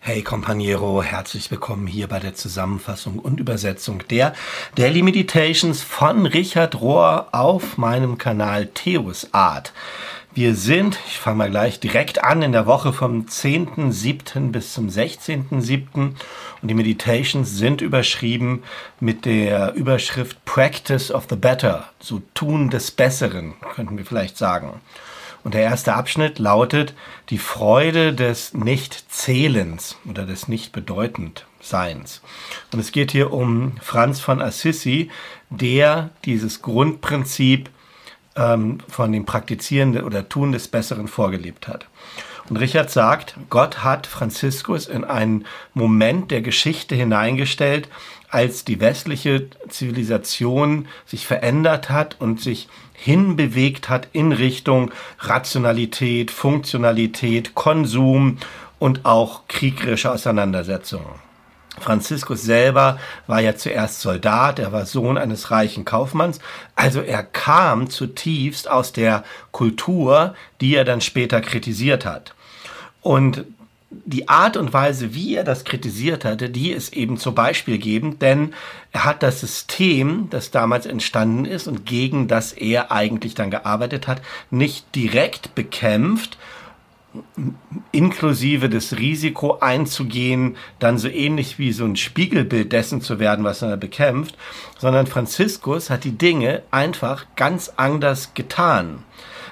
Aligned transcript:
Hey 0.00 0.22
Companiero, 0.22 1.02
herzlich 1.02 1.50
willkommen 1.50 1.86
hier 1.86 2.06
bei 2.06 2.20
der 2.20 2.34
Zusammenfassung 2.34 3.18
und 3.18 3.40
Übersetzung 3.40 4.02
der 4.08 4.32
Daily 4.74 5.02
Meditations 5.02 5.82
von 5.82 6.26
Richard 6.26 6.80
Rohr 6.80 7.28
auf 7.32 7.78
meinem 7.78 8.18
Kanal 8.18 8.66
Theos 8.66 9.28
Art. 9.32 9.72
Wir 10.34 10.54
sind, 10.54 10.98
ich 11.06 11.18
fange 11.18 11.38
mal 11.38 11.50
gleich 11.50 11.80
direkt 11.80 12.22
an, 12.22 12.42
in 12.42 12.52
der 12.52 12.66
Woche 12.66 12.92
vom 12.92 13.26
10.7. 13.26 14.52
bis 14.52 14.72
zum 14.72 14.88
16.7. 14.88 15.88
und 15.94 16.16
die 16.62 16.74
Meditations 16.74 17.56
sind 17.56 17.80
überschrieben 17.80 18.62
mit 19.00 19.24
der 19.24 19.74
Überschrift 19.74 20.44
Practice 20.44 21.10
of 21.10 21.26
the 21.28 21.36
Better, 21.36 21.88
so 21.98 22.22
Tun 22.34 22.70
des 22.70 22.90
Besseren, 22.90 23.54
könnten 23.74 23.98
wir 23.98 24.04
vielleicht 24.04 24.38
sagen. 24.38 24.80
Und 25.48 25.54
der 25.54 25.62
erste 25.62 25.94
Abschnitt 25.94 26.38
lautet 26.38 26.92
die 27.30 27.38
Freude 27.38 28.12
des 28.12 28.52
Nichtzählens 28.52 29.96
oder 30.06 30.26
des 30.26 30.46
Nichtbedeutendseins. 30.46 32.20
Und 32.70 32.80
es 32.80 32.92
geht 32.92 33.12
hier 33.12 33.32
um 33.32 33.72
Franz 33.80 34.20
von 34.20 34.42
Assisi, 34.42 35.10
der 35.48 36.10
dieses 36.26 36.60
Grundprinzip 36.60 37.70
ähm, 38.36 38.80
von 38.90 39.10
dem 39.10 39.24
Praktizieren 39.24 39.98
oder 40.02 40.28
Tun 40.28 40.52
des 40.52 40.68
Besseren 40.68 41.08
vorgelebt 41.08 41.66
hat. 41.66 41.86
Und 42.48 42.56
Richard 42.56 42.90
sagt, 42.90 43.34
Gott 43.50 43.84
hat 43.84 44.06
Franziskus 44.06 44.86
in 44.86 45.04
einen 45.04 45.44
Moment 45.74 46.30
der 46.30 46.40
Geschichte 46.40 46.94
hineingestellt, 46.94 47.88
als 48.30 48.64
die 48.64 48.80
westliche 48.80 49.48
Zivilisation 49.68 50.88
sich 51.06 51.26
verändert 51.26 51.90
hat 51.90 52.16
und 52.18 52.40
sich 52.40 52.68
hinbewegt 52.92 53.88
hat 53.88 54.08
in 54.12 54.32
Richtung 54.32 54.90
Rationalität, 55.20 56.30
Funktionalität, 56.30 57.54
Konsum 57.54 58.38
und 58.78 59.04
auch 59.04 59.42
kriegerische 59.48 60.10
Auseinandersetzungen. 60.10 61.28
Franziskus 61.80 62.42
selber 62.42 62.98
war 63.26 63.40
ja 63.40 63.54
zuerst 63.56 64.00
Soldat, 64.00 64.58
er 64.58 64.72
war 64.72 64.84
Sohn 64.84 65.16
eines 65.16 65.50
reichen 65.52 65.84
Kaufmanns, 65.84 66.40
also 66.74 67.00
er 67.00 67.22
kam 67.22 67.88
zutiefst 67.88 68.68
aus 68.68 68.92
der 68.92 69.22
Kultur, 69.52 70.34
die 70.60 70.74
er 70.74 70.84
dann 70.84 71.00
später 71.00 71.40
kritisiert 71.40 72.04
hat. 72.04 72.34
Und 73.02 73.44
die 73.90 74.28
Art 74.28 74.56
und 74.56 74.72
Weise, 74.72 75.14
wie 75.14 75.34
er 75.34 75.44
das 75.44 75.64
kritisiert 75.64 76.24
hatte, 76.24 76.50
die 76.50 76.72
ist 76.72 76.94
eben 76.94 77.16
zum 77.16 77.34
Beispiel 77.34 77.78
geben, 77.78 78.18
denn 78.18 78.52
er 78.92 79.04
hat 79.04 79.22
das 79.22 79.40
System, 79.40 80.28
das 80.30 80.50
damals 80.50 80.84
entstanden 80.84 81.46
ist 81.46 81.68
und 81.68 81.86
gegen 81.86 82.28
das 82.28 82.52
er 82.52 82.92
eigentlich 82.92 83.34
dann 83.34 83.50
gearbeitet 83.50 84.06
hat, 84.06 84.20
nicht 84.50 84.94
direkt 84.94 85.54
bekämpft, 85.54 86.36
inklusive 87.90 88.68
das 88.68 88.98
Risiko 88.98 89.58
einzugehen, 89.60 90.56
dann 90.78 90.98
so 90.98 91.08
ähnlich 91.08 91.58
wie 91.58 91.72
so 91.72 91.84
ein 91.84 91.96
Spiegelbild 91.96 92.72
dessen 92.72 93.00
zu 93.00 93.18
werden, 93.18 93.44
was 93.44 93.62
er 93.62 93.78
bekämpft, 93.78 94.36
sondern 94.78 95.06
Franziskus 95.06 95.88
hat 95.88 96.04
die 96.04 96.18
Dinge 96.18 96.62
einfach 96.70 97.24
ganz 97.36 97.72
anders 97.76 98.34
getan 98.34 99.02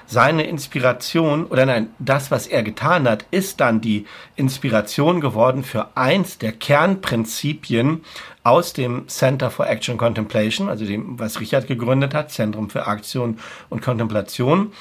seine 0.07 0.43
Inspiration 0.43 1.45
oder 1.45 1.65
nein, 1.65 1.89
das, 1.99 2.31
was 2.31 2.47
er 2.47 2.63
getan 2.63 3.07
hat, 3.07 3.25
ist 3.29 3.59
dann 3.59 3.81
die 3.81 4.05
Inspiration 4.37 5.19
geworden 5.19 5.63
für 5.63 5.95
eins 5.97 6.37
der 6.37 6.53
Kernprinzipien 6.53 8.03
aus 8.43 8.71
dem 8.71 9.09
Center 9.09 9.51
for 9.51 9.67
Action 9.67 9.97
Contemplation, 9.97 10.69
also 10.69 10.85
dem, 10.85 11.19
was 11.19 11.41
Richard 11.41 11.67
gegründet 11.67 12.13
hat, 12.13 12.31
Zentrum 12.31 12.69
für 12.69 12.87
Aktion 12.87 13.39
und 13.69 13.81
Kontemplation. 13.81 14.71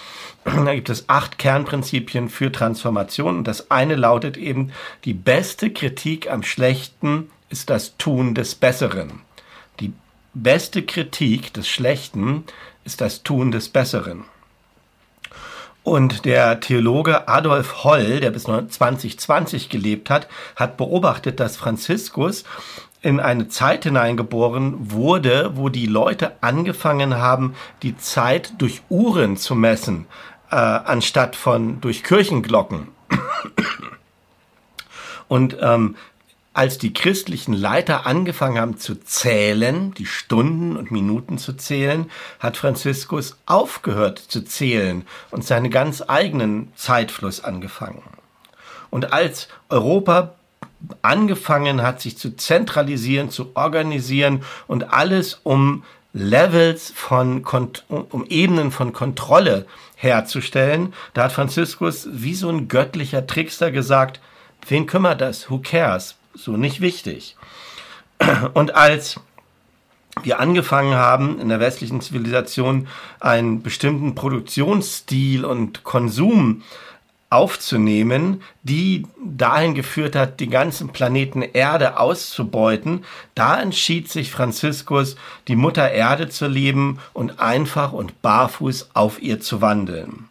Da 0.45 0.75
gibt 0.75 0.89
es 0.89 1.09
acht 1.09 1.39
Kernprinzipien 1.39 2.29
für 2.29 2.53
Transformation 2.53 3.39
und 3.39 3.49
das 3.49 3.73
eine 3.73 3.97
lautet 3.97 4.37
eben, 4.37 4.71
die 5.05 5.15
beste 5.15 5.71
Kritik 5.71 6.31
am 6.31 6.45
Schlechten 6.45 7.31
ist 7.49 7.69
das 7.69 7.97
Tun 7.97 8.37
des 8.37 8.55
Besseren. 8.55 9.23
Die 9.81 9.93
beste 10.35 10.83
Kritik 10.83 11.53
des 11.53 11.69
Schlechten 11.69 12.45
ist 12.85 13.01
das 13.01 13.25
Tun 13.25 13.51
des 13.51 13.69
Besseren. 13.69 14.25
Und 15.87 16.25
der 16.25 16.59
Theologe 16.59 17.29
Adolf 17.29 17.85
Holl, 17.85 18.19
der 18.19 18.33
bis 18.33 18.43
2020 18.43 19.69
gelebt 19.69 20.11
hat, 20.11 20.27
hat 20.57 20.77
beobachtet, 20.77 21.39
dass 21.39 21.57
Franziskus 21.57 22.43
in 23.03 23.21
eine 23.21 23.47
Zeit 23.47 23.85
hineingeboren 23.85 24.91
wurde, 24.91 25.53
wo 25.55 25.69
die 25.69 25.87
Leute 25.87 26.33
angefangen 26.41 27.15
haben, 27.19 27.55
die 27.85 27.97
Zeit 27.97 28.55
durch 28.59 28.83
Uhren 28.89 29.37
zu 29.37 29.55
messen, 29.55 30.07
äh, 30.51 30.57
anstatt 30.57 31.37
von 31.37 31.81
durch 31.81 32.03
Kirchenglocken. 32.03 32.89
Und 35.29 35.57
ähm, 35.61 35.95
als 36.57 36.79
die 36.79 36.95
christlichen 36.95 37.53
Leiter 37.53 38.07
angefangen 38.07 38.59
haben 38.59 38.79
zu 38.79 38.95
zählen, 38.95 39.93
die 39.93 40.07
Stunden 40.07 40.79
und 40.79 40.91
Minuten 40.91 41.37
zu 41.37 41.53
zählen, 41.53 42.11
hat 42.39 42.57
Franziskus 42.57 43.37
aufgehört 43.45 44.19
zu 44.19 44.43
zählen 44.43 45.05
und 45.31 45.45
seinen 45.45 45.71
ganz 45.71 46.03
eigenen 46.07 46.73
Zeitfluss 46.75 47.45
angefangen. 47.45 48.03
Und 48.89 49.13
als 49.13 49.49
Europa 49.69 50.35
angefangen 51.03 51.83
hat, 51.83 52.01
sich 52.01 52.17
zu 52.17 52.35
zentralisieren, 52.37 53.29
zu 53.29 53.51
organisieren 53.55 54.43
und 54.67 54.95
alles 54.95 55.41
um 55.43 55.85
Levels 56.15 56.91
von, 56.95 57.45
um 57.91 58.25
Ebenen 58.31 58.71
von 58.71 58.95
Kontrolle 58.95 59.67
herzustellen, 59.95 60.95
da 61.13 61.25
hat 61.25 61.33
Franziskus 61.33 62.09
wie 62.11 62.35
so 62.35 62.49
ein 62.49 62.69
göttlicher 62.69 63.27
Trickster 63.27 63.71
gesagt, 63.71 64.21
wen 64.67 64.87
kümmert 64.87 65.21
das? 65.21 65.51
Who 65.51 65.59
cares? 65.59 66.17
So 66.37 66.57
nicht 66.57 66.81
wichtig. 66.81 67.37
Und 68.55 68.75
als 68.75 69.21
wir 70.23 70.41
angefangen 70.41 70.95
haben, 70.95 71.39
in 71.41 71.49
der 71.49 71.61
westlichen 71.61 72.01
Zivilisation 72.01 72.89
einen 73.21 73.63
bestimmten 73.63 74.15
Produktionsstil 74.15 75.45
und 75.45 75.85
Konsum 75.85 76.63
aufzunehmen, 77.29 78.41
die 78.63 79.05
dahin 79.23 79.75
geführt 79.75 80.15
hat, 80.15 80.41
die 80.41 80.49
ganzen 80.49 80.89
Planeten 80.89 81.43
Erde 81.43 81.99
auszubeuten, 81.99 83.05
da 83.35 83.61
entschied 83.61 84.11
sich 84.11 84.31
Franziskus, 84.31 85.17
die 85.49 85.57
Mutter 85.57 85.91
Erde 85.91 86.29
zu 86.29 86.47
lieben 86.47 86.99
und 87.13 87.41
einfach 87.41 87.93
und 87.93 88.23
barfuß 88.23 88.91
auf 88.95 89.21
ihr 89.21 89.41
zu 89.41 89.61
wandeln. 89.61 90.29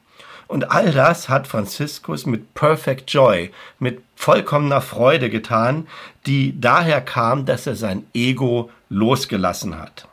Und 0.47 0.71
all 0.71 0.91
das 0.91 1.29
hat 1.29 1.47
Franziskus 1.47 2.25
mit 2.25 2.53
Perfect 2.53 3.11
Joy, 3.11 3.51
mit 3.79 4.01
vollkommener 4.15 4.81
Freude 4.81 5.29
getan, 5.29 5.87
die 6.25 6.59
daher 6.59 7.01
kam, 7.01 7.45
dass 7.45 7.67
er 7.67 7.75
sein 7.75 8.05
Ego 8.13 8.69
losgelassen 8.89 9.77
hat. 9.77 10.07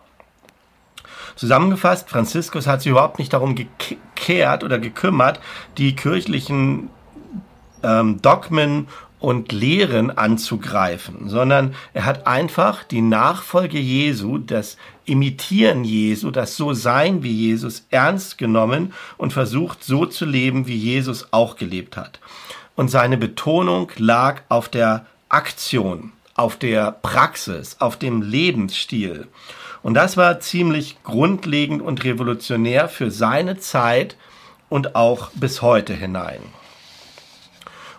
Zusammengefasst, 1.36 2.08
Franziskus 2.08 2.66
hat 2.66 2.82
sich 2.82 2.90
überhaupt 2.90 3.18
nicht 3.18 3.32
darum 3.32 3.54
gekehrt 3.54 4.64
oder 4.64 4.78
gekümmert, 4.78 5.40
die 5.78 5.96
kirchlichen 5.96 6.90
ähm, 7.82 8.20
Dogmen 8.22 8.88
und 9.18 9.52
Lehren 9.52 10.16
anzugreifen, 10.16 11.28
sondern 11.28 11.74
er 11.94 12.04
hat 12.04 12.26
einfach 12.26 12.82
die 12.82 13.02
Nachfolge 13.02 13.78
Jesu, 13.78 14.38
das 14.38 14.76
Imitieren 15.04 15.84
Jesu, 15.84 16.30
das 16.30 16.56
So-Sein 16.56 17.22
wie 17.22 17.32
Jesus 17.32 17.86
ernst 17.90 18.38
genommen 18.38 18.92
und 19.16 19.32
versucht 19.32 19.82
so 19.82 20.06
zu 20.06 20.24
leben, 20.24 20.66
wie 20.66 20.76
Jesus 20.76 21.28
auch 21.32 21.56
gelebt 21.56 21.96
hat. 21.96 22.20
Und 22.76 22.88
seine 22.88 23.16
Betonung 23.16 23.90
lag 23.96 24.42
auf 24.48 24.68
der 24.68 25.06
Aktion, 25.28 26.12
auf 26.34 26.56
der 26.56 26.92
Praxis, 26.92 27.76
auf 27.80 27.98
dem 27.98 28.22
Lebensstil. 28.22 29.28
Und 29.82 29.94
das 29.94 30.16
war 30.16 30.40
ziemlich 30.40 31.02
grundlegend 31.02 31.82
und 31.82 32.04
revolutionär 32.04 32.88
für 32.88 33.10
seine 33.10 33.58
Zeit 33.58 34.16
und 34.68 34.94
auch 34.94 35.30
bis 35.34 35.60
heute 35.60 35.92
hinein. 35.92 36.40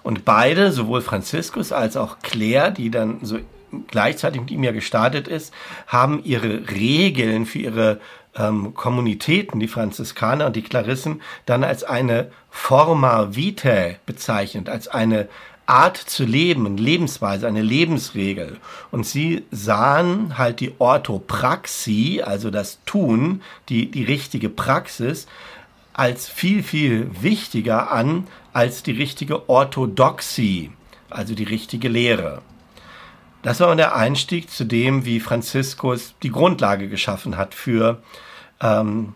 Und 0.02 0.26
beide, 0.26 0.72
sowohl 0.72 1.02
Franziskus 1.02 1.72
als 1.72 1.96
auch 1.96 2.18
Claire, 2.22 2.72
die 2.72 2.90
dann 2.90 3.20
so 3.22 3.40
gleichzeitig 3.88 4.42
mit 4.42 4.52
ihm 4.52 4.64
ja 4.64 4.72
gestartet 4.72 5.28
ist, 5.28 5.54
haben 5.88 6.24
ihre 6.24 6.70
Regeln 6.70 7.46
für 7.46 7.60
ihre 7.60 8.00
ähm, 8.36 8.74
Kommunitäten, 8.74 9.60
die 9.60 9.68
Franziskaner 9.68 10.48
und 10.48 10.56
die 10.56 10.64
Klarissen, 10.64 11.22
dann 11.46 11.64
als 11.64 11.84
eine 11.84 12.32
Forma 12.50 13.36
vitae 13.36 13.98
bezeichnet, 14.06 14.70
als 14.70 14.88
eine 14.88 15.28
Art 15.66 15.98
zu 15.98 16.26
leben, 16.26 16.66
eine 16.66 16.82
Lebensweise, 16.82 17.48
eine 17.48 17.62
Lebensregel. 17.62 18.58
Und 18.92 19.06
sie 19.06 19.44
sahen 19.52 20.38
halt 20.38 20.60
die 20.60 20.74
Orthopraxie, 20.78 22.22
also 22.22 22.50
das 22.50 22.80
Tun, 22.86 23.42
die, 23.70 23.90
die 23.90 24.04
richtige 24.04 24.50
Praxis, 24.50 25.28
als 25.94 26.28
viel, 26.28 26.64
viel 26.64 27.10
wichtiger 27.22 27.92
an 27.92 28.28
als 28.52 28.84
die 28.84 28.92
richtige 28.92 29.50
Orthodoxie, 29.50 30.72
also 31.10 31.34
die 31.34 31.44
richtige 31.44 31.88
Lehre. 31.88 32.42
Das 33.44 33.60
war 33.60 33.76
der 33.76 33.96
Einstieg 33.96 34.50
zu 34.50 34.64
dem, 34.64 35.06
wie 35.06 35.20
Franziskus 35.20 36.16
die 36.24 36.32
Grundlage 36.32 36.88
geschaffen 36.88 37.38
hat 37.38 37.54
für 37.54 38.02
ähm, 38.62 39.14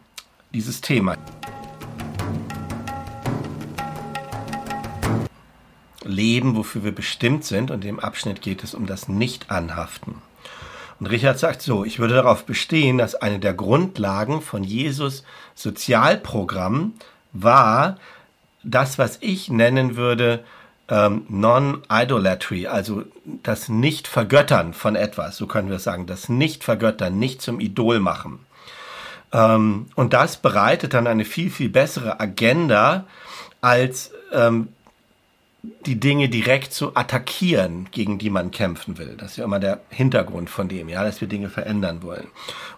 dieses 0.54 0.82
Thema. 0.82 1.16
leben, 6.04 6.56
wofür 6.56 6.84
wir 6.84 6.94
bestimmt 6.94 7.44
sind. 7.44 7.70
Und 7.70 7.86
im 7.86 8.00
Abschnitt 8.00 8.42
geht 8.42 8.64
es 8.64 8.74
um 8.74 8.86
das 8.86 9.08
Nicht-Anhaften. 9.08 10.22
Und 11.00 11.08
Richard 11.08 11.38
sagt 11.38 11.62
so, 11.62 11.84
ich 11.84 12.00
würde 12.00 12.16
darauf 12.16 12.46
bestehen, 12.46 12.98
dass 12.98 13.14
eine 13.14 13.40
der 13.40 13.54
Grundlagen 13.54 14.42
von 14.42 14.64
Jesus 14.64 15.24
Sozialprogramm 15.54 16.94
war 17.34 17.98
das, 18.64 18.98
was 18.98 19.18
ich 19.22 19.50
nennen 19.50 19.96
würde, 19.96 20.44
ähm, 20.90 21.26
Non-Idolatry, 21.30 22.68
also 22.68 23.04
das 23.44 23.70
Nicht-Vergöttern 23.70 24.74
von 24.74 24.96
etwas, 24.96 25.38
so 25.38 25.48
können 25.48 25.70
wir 25.70 25.80
sagen, 25.80 26.06
das 26.06 26.30
Nicht-Vergöttern, 26.30 27.20
nicht 27.20 27.42
zum 27.42 27.60
Idol 27.60 28.00
machen. 28.00 28.40
Ähm, 29.34 29.88
und 29.96 30.14
das 30.14 30.38
bereitet 30.38 30.94
dann 30.94 31.08
eine 31.08 31.26
viel, 31.26 31.50
viel 31.50 31.70
bessere 31.70 32.20
Agenda, 32.20 33.06
als 33.62 34.12
ähm, 34.32 34.70
die 35.86 36.00
Dinge 36.00 36.30
direkt 36.30 36.74
zu 36.74 36.96
attackieren, 36.96 37.88
gegen 37.92 38.18
die 38.18 38.30
man 38.30 38.52
kämpfen 38.52 38.98
will. 38.98 39.16
Das 39.18 39.32
ist 39.32 39.38
ja 39.38 39.44
immer 39.44 39.60
der 39.60 39.82
Hintergrund 39.90 40.50
von 40.50 40.70
dem, 40.70 40.88
ja, 40.88 41.04
dass 41.04 41.20
wir 41.20 41.28
Dinge 41.28 41.50
verändern 41.50 42.04
wollen. 42.04 42.28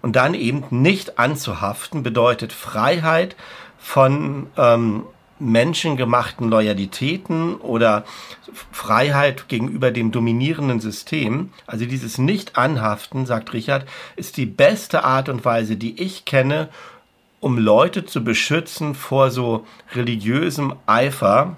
Und 0.02 0.16
dann 0.16 0.34
eben 0.34 0.64
nicht 0.70 1.20
anzuhaften 1.20 2.04
bedeutet 2.04 2.54
Freiheit 2.54 3.36
von 3.78 4.48
ähm, 4.58 5.04
menschengemachten 5.40 6.50
Loyalitäten 6.50 7.56
oder 7.56 8.04
Freiheit 8.72 9.48
gegenüber 9.48 9.92
dem 9.92 10.12
dominierenden 10.12 10.80
System. 10.80 11.52
Also 11.66 11.86
dieses 11.86 12.18
Nicht-Anhaften, 12.18 13.26
sagt 13.26 13.54
Richard, 13.54 13.86
ist 14.16 14.38
die 14.38 14.46
beste 14.46 15.04
Art 15.04 15.30
und 15.30 15.46
Weise, 15.46 15.78
die 15.78 16.02
ich 16.02 16.26
kenne, 16.26 16.70
um 17.40 17.58
Leute 17.58 18.06
zu 18.06 18.24
beschützen 18.24 18.96
vor 18.96 19.32
so 19.32 19.66
religiösem 19.94 20.76
Eifer 20.86 21.56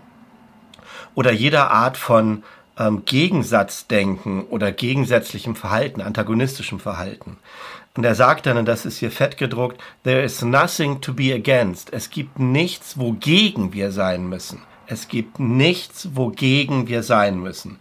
oder 1.16 1.32
jeder 1.32 1.72
Art 1.72 1.98
von 1.98 2.44
ähm, 2.78 3.04
Gegensatzdenken 3.06 4.46
oder 4.46 4.72
gegensätzlichem 4.72 5.56
Verhalten, 5.56 6.02
antagonistischem 6.02 6.80
Verhalten. 6.80 7.38
Und 7.96 8.06
er 8.06 8.16
sagt 8.16 8.46
dann, 8.46 8.58
und 8.58 8.66
das 8.66 8.86
ist 8.86 9.00
hier 9.00 9.12
fett 9.12 9.38
gedruckt, 9.38 9.82
there 10.04 10.22
is 10.22 10.42
nothing 10.42 11.02
to 11.02 11.14
be 11.14 11.34
against. 11.34 11.92
Es 11.92 12.10
gibt 12.10 12.40
nichts, 12.40 12.98
wogegen 12.98 13.74
wir 13.74 13.92
sein 13.92 14.28
müssen. 14.30 14.62
Es 14.88 15.08
gibt 15.08 15.40
nichts, 15.40 16.10
wogegen 16.14 16.88
wir 16.88 17.04
sein 17.04 17.40
müssen. 17.40 17.80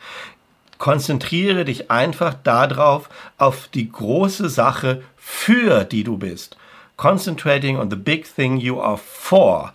Konzentriere 0.79 1.65
dich 1.65 1.91
einfach 1.91 2.35
darauf, 2.35 3.09
auf 3.37 3.69
die 3.69 3.91
große 3.91 4.49
Sache, 4.49 5.03
für 5.17 5.85
die 5.85 6.05
du 6.05 6.17
bist. 6.17 6.57
Concentrating 6.97 7.79
on 7.79 7.91
the 7.91 7.97
big 7.97 8.27
thing 8.35 8.57
you 8.57 8.81
are 8.81 8.99
for. 8.99 9.73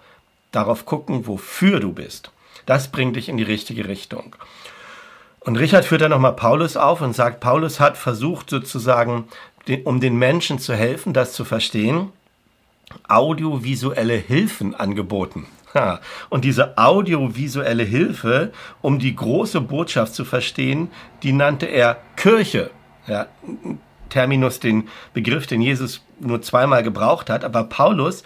Darauf 0.51 0.85
gucken, 0.85 1.27
wofür 1.27 1.79
du 1.79 1.93
bist. 1.93 2.31
Das 2.65 2.87
bringt 2.89 3.15
dich 3.15 3.29
in 3.29 3.37
die 3.37 3.43
richtige 3.43 3.87
Richtung. 3.87 4.35
Und 5.41 5.57
Richard 5.57 5.85
führt 5.85 6.01
dann 6.01 6.11
nochmal 6.11 6.33
Paulus 6.33 6.75
auf 6.75 7.01
und 7.01 7.15
sagt, 7.15 7.39
Paulus 7.39 7.79
hat 7.79 7.97
versucht 7.97 8.49
sozusagen 8.49 9.25
um 9.83 9.99
den 9.99 10.17
Menschen 10.17 10.59
zu 10.59 10.73
helfen, 10.73 11.13
das 11.13 11.33
zu 11.33 11.45
verstehen, 11.45 12.11
audiovisuelle 13.07 14.15
Hilfen 14.15 14.75
angeboten. 14.75 15.47
Und 16.29 16.45
diese 16.45 16.77
audiovisuelle 16.77 17.83
Hilfe, 17.83 18.53
um 18.81 18.99
die 18.99 19.15
große 19.15 19.61
Botschaft 19.61 20.15
zu 20.15 20.23
verstehen, 20.23 20.89
die 21.23 21.33
nannte 21.33 21.65
er 21.65 21.97
Kirche. 22.15 22.71
Ja, 23.07 23.27
Terminus, 24.09 24.59
den 24.59 24.87
Begriff, 25.13 25.47
den 25.47 25.61
Jesus 25.61 26.01
nur 26.19 26.41
zweimal 26.41 26.83
gebraucht 26.83 27.29
hat. 27.29 27.43
Aber 27.43 27.65
Paulus 27.65 28.23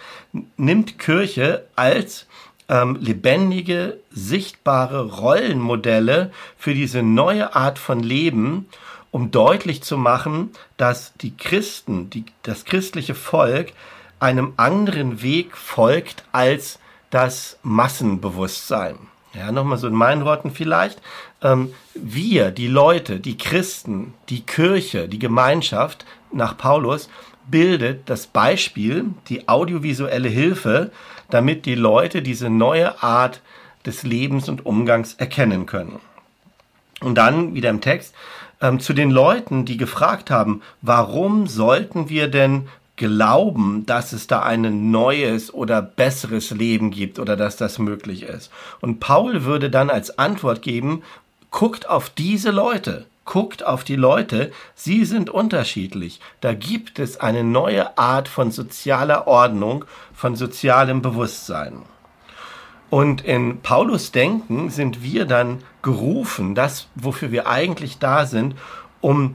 nimmt 0.56 0.98
Kirche 0.98 1.66
als 1.74 2.26
ähm, 2.68 2.96
lebendige, 3.00 3.98
sichtbare 4.10 5.06
Rollenmodelle 5.06 6.30
für 6.56 6.74
diese 6.74 7.02
neue 7.02 7.56
Art 7.56 7.78
von 7.78 8.00
Leben 8.00 8.68
um 9.10 9.30
deutlich 9.30 9.82
zu 9.82 9.96
machen, 9.96 10.50
dass 10.76 11.14
die 11.14 11.36
Christen, 11.36 12.10
die, 12.10 12.24
das 12.42 12.64
christliche 12.64 13.14
Volk 13.14 13.72
einem 14.20 14.52
anderen 14.56 15.22
Weg 15.22 15.56
folgt 15.56 16.24
als 16.32 16.78
das 17.10 17.58
Massenbewusstsein. 17.62 18.98
Ja, 19.34 19.52
nochmal 19.52 19.78
so 19.78 19.86
in 19.86 19.94
meinen 19.94 20.24
Worten 20.24 20.50
vielleicht. 20.50 21.00
Ähm, 21.40 21.72
wir, 21.94 22.50
die 22.50 22.66
Leute, 22.66 23.20
die 23.20 23.38
Christen, 23.38 24.14
die 24.28 24.42
Kirche, 24.42 25.08
die 25.08 25.18
Gemeinschaft 25.18 26.04
nach 26.32 26.56
Paulus 26.56 27.08
bildet 27.46 28.08
das 28.08 28.26
Beispiel, 28.26 29.06
die 29.28 29.48
audiovisuelle 29.48 30.28
Hilfe, 30.28 30.92
damit 31.30 31.66
die 31.66 31.74
Leute 31.74 32.22
diese 32.22 32.50
neue 32.50 33.02
Art 33.02 33.40
des 33.86 34.02
Lebens 34.02 34.48
und 34.48 34.66
Umgangs 34.66 35.14
erkennen 35.14 35.66
können. 35.66 36.00
Und 37.00 37.16
dann 37.16 37.54
wieder 37.54 37.70
im 37.70 37.80
Text, 37.80 38.14
ähm, 38.60 38.80
zu 38.80 38.92
den 38.92 39.10
Leuten, 39.10 39.64
die 39.64 39.76
gefragt 39.76 40.30
haben, 40.30 40.62
warum 40.82 41.46
sollten 41.46 42.08
wir 42.08 42.28
denn 42.28 42.68
glauben, 42.96 43.86
dass 43.86 44.12
es 44.12 44.26
da 44.26 44.42
ein 44.42 44.90
neues 44.90 45.52
oder 45.54 45.80
besseres 45.80 46.50
Leben 46.50 46.90
gibt 46.90 47.18
oder 47.18 47.34
dass 47.34 47.56
das 47.56 47.78
möglich 47.78 48.24
ist. 48.24 48.50
Und 48.80 49.00
Paul 49.00 49.44
würde 49.44 49.70
dann 49.70 49.88
als 49.88 50.18
Antwort 50.18 50.60
geben, 50.60 51.02
guckt 51.50 51.88
auf 51.88 52.10
diese 52.10 52.50
Leute, 52.50 53.06
guckt 53.24 53.64
auf 53.64 53.84
die 53.84 53.96
Leute, 53.96 54.52
sie 54.74 55.06
sind 55.06 55.30
unterschiedlich. 55.30 56.20
Da 56.42 56.52
gibt 56.52 56.98
es 56.98 57.18
eine 57.18 57.42
neue 57.42 57.96
Art 57.96 58.28
von 58.28 58.50
sozialer 58.50 59.26
Ordnung, 59.26 59.86
von 60.12 60.36
sozialem 60.36 61.00
Bewusstsein. 61.00 61.82
Und 62.90 63.24
in 63.24 63.60
Paulus 63.62 64.12
Denken 64.12 64.68
sind 64.68 65.02
wir 65.02 65.24
dann 65.24 65.62
gerufen, 65.82 66.54
das, 66.54 66.88
wofür 66.94 67.30
wir 67.30 67.48
eigentlich 67.48 67.98
da 67.98 68.26
sind, 68.26 68.54
um 69.00 69.34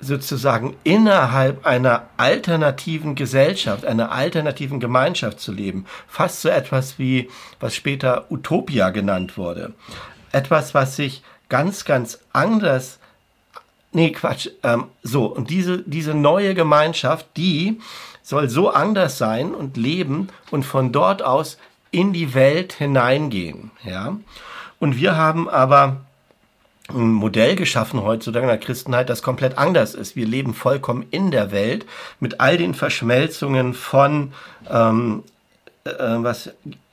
sozusagen 0.00 0.74
innerhalb 0.82 1.64
einer 1.64 2.06
alternativen 2.16 3.14
Gesellschaft, 3.14 3.84
einer 3.84 4.10
alternativen 4.10 4.80
Gemeinschaft 4.80 5.38
zu 5.38 5.52
leben. 5.52 5.86
Fast 6.08 6.42
so 6.42 6.48
etwas 6.48 6.98
wie, 6.98 7.30
was 7.60 7.74
später 7.74 8.26
Utopia 8.30 8.90
genannt 8.90 9.38
wurde. 9.38 9.74
Etwas, 10.32 10.74
was 10.74 10.96
sich 10.96 11.22
ganz, 11.48 11.84
ganz 11.84 12.18
anders 12.32 12.98
Nee, 13.92 14.10
Quatsch. 14.10 14.48
Ähm, 14.62 14.86
so, 15.02 15.26
und 15.26 15.50
diese, 15.50 15.82
diese 15.82 16.14
neue 16.14 16.54
Gemeinschaft, 16.54 17.26
die 17.36 17.78
soll 18.22 18.48
so 18.48 18.70
anders 18.70 19.18
sein 19.18 19.54
und 19.54 19.76
leben 19.76 20.28
und 20.50 20.64
von 20.64 20.92
dort 20.92 21.22
aus 21.22 21.58
in 21.90 22.14
die 22.14 22.32
Welt 22.32 22.72
hineingehen. 22.72 23.70
Ja? 23.84 24.16
Und 24.82 24.96
wir 24.96 25.16
haben 25.16 25.48
aber 25.48 25.98
ein 26.88 27.12
Modell 27.12 27.54
geschaffen 27.54 28.02
heutzutage 28.02 28.42
in 28.42 28.48
der 28.48 28.58
Christenheit, 28.58 29.08
das 29.08 29.22
komplett 29.22 29.56
anders 29.56 29.94
ist. 29.94 30.16
Wir 30.16 30.26
leben 30.26 30.54
vollkommen 30.54 31.06
in 31.12 31.30
der 31.30 31.52
Welt 31.52 31.86
mit 32.18 32.40
all 32.40 32.56
den 32.56 32.74
Verschmelzungen 32.74 33.74
von 33.74 34.32
ähm, 34.68 35.22
äh, 35.84 35.92
was 35.94 36.50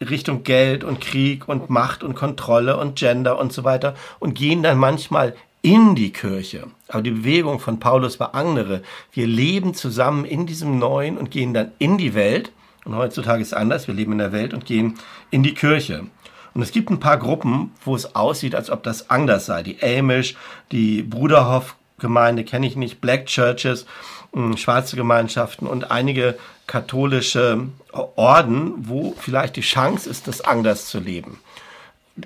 Richtung 0.07 0.43
Geld 0.43 0.83
und 0.83 1.01
Krieg 1.01 1.49
und 1.49 1.71
Macht 1.71 2.03
und 2.03 2.13
Kontrolle 2.13 2.77
und 2.77 2.95
Gender 2.95 3.39
und 3.39 3.53
so 3.53 3.63
weiter 3.63 3.95
und 4.19 4.35
gehen 4.35 4.61
dann 4.61 4.77
manchmal 4.77 5.35
in 5.63 5.95
die 5.95 6.13
Kirche. 6.13 6.67
Aber 6.89 7.01
die 7.01 7.09
Bewegung 7.09 7.59
von 7.59 7.79
Paulus 7.79 8.19
war 8.19 8.35
andere. 8.35 8.83
Wir 9.13 9.25
leben 9.25 9.73
zusammen 9.73 10.25
in 10.25 10.45
diesem 10.45 10.77
Neuen 10.77 11.17
und 11.17 11.31
gehen 11.31 11.55
dann 11.55 11.71
in 11.79 11.97
die 11.97 12.13
Welt 12.13 12.51
und 12.85 12.95
heutzutage 12.95 13.41
ist 13.41 13.47
es 13.47 13.53
anders. 13.55 13.87
Wir 13.87 13.95
leben 13.95 14.11
in 14.11 14.19
der 14.19 14.31
Welt 14.31 14.53
und 14.53 14.65
gehen 14.65 14.99
in 15.31 15.41
die 15.41 15.55
Kirche. 15.55 16.03
Und 16.53 16.61
es 16.61 16.71
gibt 16.71 16.89
ein 16.89 16.99
paar 16.99 17.17
Gruppen, 17.17 17.71
wo 17.83 17.95
es 17.95 18.15
aussieht, 18.15 18.55
als 18.55 18.69
ob 18.69 18.83
das 18.83 19.09
anders 19.09 19.45
sei. 19.45 19.63
Die 19.63 19.81
Amish, 19.81 20.35
die 20.71 21.03
Bruderhof-Gemeinde 21.03 22.43
kenne 22.43 22.67
ich 22.67 22.75
nicht, 22.75 23.01
Black 23.01 23.27
Churches, 23.27 23.85
hm, 24.33 24.57
schwarze 24.57 24.95
Gemeinschaften 24.95 25.67
und 25.67 25.91
einige 25.91 26.37
katholische 26.67 27.67
Orden, 28.15 28.73
wo 28.77 29.15
vielleicht 29.17 29.55
die 29.55 29.61
Chance 29.61 30.09
ist, 30.09 30.27
das 30.27 30.41
anders 30.41 30.87
zu 30.87 30.99
leben 30.99 31.39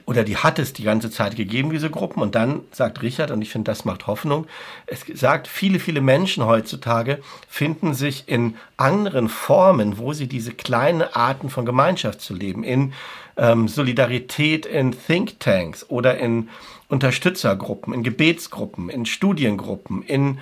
oder 0.05 0.23
die 0.23 0.37
hat 0.37 0.59
es 0.59 0.73
die 0.73 0.83
ganze 0.83 1.09
Zeit 1.11 1.35
gegeben, 1.35 1.69
diese 1.69 1.89
Gruppen. 1.89 2.21
Und 2.21 2.35
dann 2.35 2.61
sagt 2.71 3.01
Richard, 3.01 3.31
und 3.31 3.41
ich 3.41 3.49
finde, 3.49 3.71
das 3.71 3.85
macht 3.85 4.07
Hoffnung, 4.07 4.47
es 4.87 5.05
sagt, 5.13 5.47
viele, 5.47 5.79
viele 5.79 6.01
Menschen 6.01 6.45
heutzutage 6.45 7.21
finden 7.47 7.93
sich 7.93 8.27
in 8.27 8.55
anderen 8.77 9.29
Formen, 9.29 9.97
wo 9.97 10.13
sie 10.13 10.27
diese 10.27 10.53
kleinen 10.53 11.01
Arten 11.01 11.49
von 11.49 11.65
Gemeinschaft 11.65 12.21
zu 12.21 12.33
leben, 12.33 12.63
in 12.63 12.93
ähm, 13.37 13.67
Solidarität 13.67 14.65
in 14.65 14.91
Thinktanks 14.91 15.89
oder 15.89 16.17
in 16.17 16.49
Unterstützergruppen, 16.87 17.93
in 17.93 18.03
Gebetsgruppen, 18.03 18.89
in 18.89 19.05
Studiengruppen, 19.05 20.03
in 20.03 20.39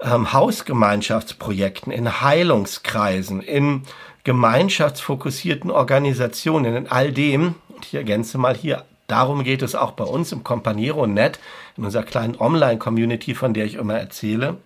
ähm, 0.00 0.32
Hausgemeinschaftsprojekten, 0.32 1.92
in 1.92 2.20
Heilungskreisen, 2.20 3.40
in 3.40 3.82
gemeinschaftsfokussierten 4.24 5.70
Organisationen, 5.70 6.74
in 6.76 6.88
all 6.88 7.12
dem, 7.12 7.54
und 7.68 7.86
ich 7.86 7.94
ergänze 7.94 8.38
mal 8.38 8.54
hier 8.54 8.84
Darum 9.10 9.42
geht 9.42 9.62
es 9.62 9.74
auch 9.74 9.90
bei 9.90 10.04
uns 10.04 10.30
im 10.30 10.44
Companiero.net, 10.44 11.40
in 11.76 11.84
unserer 11.84 12.04
kleinen 12.04 12.36
Online-Community, 12.38 13.34
von 13.34 13.54
der 13.54 13.64
ich 13.64 13.74
immer 13.74 13.94
erzähle. 13.94 14.58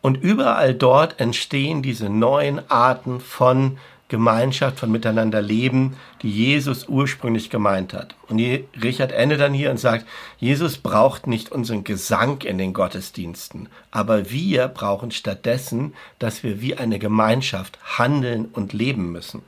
Und 0.00 0.16
überall 0.16 0.74
dort 0.74 1.20
entstehen 1.20 1.80
diese 1.80 2.08
neuen 2.08 2.68
Arten 2.68 3.20
von 3.20 3.78
Gemeinschaft, 4.10 4.78
von 4.78 4.90
miteinander 4.92 5.40
leben, 5.40 5.96
die 6.20 6.30
Jesus 6.30 6.86
ursprünglich 6.88 7.48
gemeint 7.48 7.94
hat. 7.94 8.14
Und 8.28 8.38
Richard 8.82 9.12
endet 9.12 9.40
dann 9.40 9.54
hier 9.54 9.70
und 9.70 9.78
sagt, 9.78 10.04
Jesus 10.38 10.76
braucht 10.76 11.26
nicht 11.26 11.50
unseren 11.50 11.84
Gesang 11.84 12.42
in 12.42 12.58
den 12.58 12.74
Gottesdiensten, 12.74 13.70
aber 13.90 14.30
wir 14.30 14.68
brauchen 14.68 15.10
stattdessen, 15.10 15.94
dass 16.18 16.42
wir 16.42 16.60
wie 16.60 16.76
eine 16.76 16.98
Gemeinschaft 16.98 17.78
handeln 17.98 18.46
und 18.52 18.74
leben 18.74 19.10
müssen. 19.12 19.40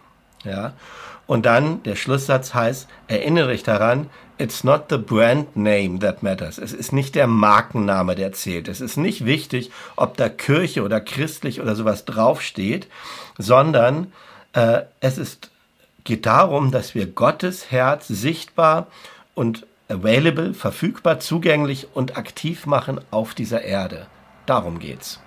Ja? 0.45 0.73
Und 1.27 1.47
dann 1.47 1.83
der 1.83 1.97
Schlusssatz 1.97 2.55
heißt, 2.55 2.89
erinnere 3.07 3.53
dich 3.53 3.63
daran, 3.63 4.09
it's 4.39 4.65
not 4.65 4.85
the 4.91 4.99
brand 4.99 5.57
name 5.57 5.99
that 6.01 6.23
matters. 6.23 6.59
Es 6.59 6.73
ist 6.73 6.93
nicht 6.93 7.15
der 7.15 7.27
Markenname, 7.27 8.15
der 8.15 8.33
zählt. 8.33 8.69
Es 8.69 8.81
ist 8.81 8.97
nicht 8.97 9.25
wichtig, 9.25 9.71
ob 9.97 10.17
da 10.17 10.29
Kirche 10.29 10.83
oder 10.83 11.01
christlich 11.01 11.61
oder 11.61 11.77
sowas 11.77 12.05
draufsteht, 12.05 12.89
sondern 13.39 14.13
äh, 14.53 14.83
es 15.01 15.19
ist, 15.19 15.51
geht 16.05 16.27
darum, 16.27 16.71
dass 16.71 16.95
wir 16.95 17.07
Gottes 17.07 17.71
Herz 17.71 18.09
sichtbar 18.09 18.87
und 19.35 19.67
available, 19.89 20.55
verfügbar, 20.55 21.21
zugänglich 21.21 21.89
und 21.95 22.17
aktiv 22.17 22.67
machen 22.67 23.01
auf 23.11 23.35
dieser 23.35 23.63
Erde. 23.63 24.07
Darum 24.47 24.79
geht's. 24.79 25.21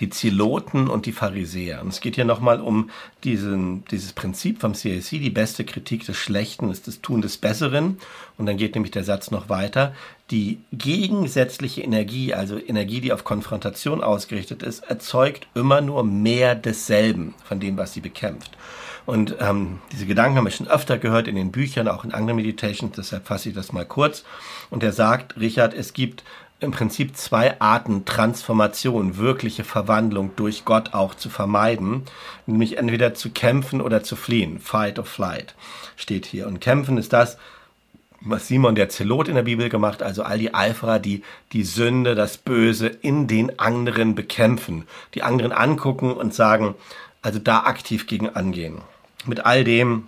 Die 0.00 0.08
Ziloten 0.08 0.88
und 0.88 1.06
die 1.06 1.12
Pharisäer. 1.12 1.82
Und 1.82 1.88
es 1.88 2.00
geht 2.00 2.14
hier 2.14 2.24
nochmal 2.24 2.60
um 2.60 2.90
diesen, 3.22 3.84
dieses 3.90 4.12
Prinzip 4.12 4.60
vom 4.60 4.72
CAC, 4.72 5.10
die 5.10 5.30
beste 5.30 5.64
Kritik 5.64 6.06
des 6.06 6.16
Schlechten 6.16 6.70
ist 6.70 6.86
das 6.86 7.02
Tun 7.02 7.20
des 7.20 7.36
Besseren. 7.36 7.98
Und 8.38 8.46
dann 8.46 8.56
geht 8.56 8.74
nämlich 8.74 8.92
der 8.92 9.04
Satz 9.04 9.30
noch 9.30 9.48
weiter. 9.48 9.94
Die 10.30 10.60
gegensätzliche 10.72 11.82
Energie, 11.82 12.32
also 12.32 12.58
Energie, 12.58 13.00
die 13.00 13.12
auf 13.12 13.24
Konfrontation 13.24 14.02
ausgerichtet 14.02 14.62
ist, 14.62 14.80
erzeugt 14.84 15.46
immer 15.54 15.80
nur 15.80 16.02
mehr 16.02 16.54
desselben 16.54 17.34
von 17.44 17.60
dem, 17.60 17.76
was 17.76 17.92
sie 17.92 18.00
bekämpft. 18.00 18.56
Und 19.06 19.36
ähm, 19.40 19.80
diese 19.92 20.06
Gedanken 20.06 20.36
haben 20.36 20.44
wir 20.44 20.50
schon 20.50 20.68
öfter 20.68 20.98
gehört 20.98 21.26
in 21.26 21.34
den 21.34 21.50
Büchern, 21.50 21.88
auch 21.88 22.04
in 22.04 22.12
anderen 22.12 22.36
Meditations, 22.36 22.94
deshalb 22.96 23.26
fasse 23.26 23.48
ich 23.48 23.54
das 23.54 23.72
mal 23.72 23.84
kurz. 23.84 24.24
Und 24.70 24.82
er 24.82 24.92
sagt, 24.92 25.38
Richard, 25.38 25.74
es 25.74 25.92
gibt 25.92 26.22
im 26.60 26.70
Prinzip 26.70 27.16
zwei 27.16 27.60
Arten 27.60 28.04
Transformation, 28.04 29.16
wirkliche 29.16 29.64
Verwandlung 29.64 30.32
durch 30.36 30.64
Gott 30.64 30.92
auch 30.92 31.14
zu 31.14 31.30
vermeiden, 31.30 32.02
nämlich 32.46 32.76
entweder 32.76 33.14
zu 33.14 33.30
kämpfen 33.30 33.80
oder 33.80 34.02
zu 34.02 34.14
fliehen. 34.14 34.60
Fight 34.60 34.98
or 34.98 35.06
flight 35.06 35.54
steht 35.96 36.26
hier. 36.26 36.46
Und 36.46 36.60
kämpfen 36.60 36.98
ist 36.98 37.12
das, 37.12 37.38
was 38.20 38.48
Simon 38.48 38.74
der 38.74 38.90
Zelot 38.90 39.28
in 39.28 39.34
der 39.34 39.44
Bibel 39.44 39.70
gemacht, 39.70 40.02
also 40.02 40.22
all 40.22 40.38
die 40.38 40.52
Eiferer, 40.52 40.98
die 40.98 41.22
die 41.52 41.64
Sünde, 41.64 42.14
das 42.14 42.36
Böse 42.36 42.86
in 42.88 43.26
den 43.26 43.58
anderen 43.58 44.14
bekämpfen, 44.14 44.86
die 45.14 45.22
anderen 45.22 45.52
angucken 45.52 46.12
und 46.12 46.34
sagen, 46.34 46.74
also 47.22 47.38
da 47.38 47.60
aktiv 47.60 48.06
gegen 48.06 48.28
angehen. 48.28 48.82
Mit 49.24 49.46
all 49.46 49.64
dem, 49.64 50.06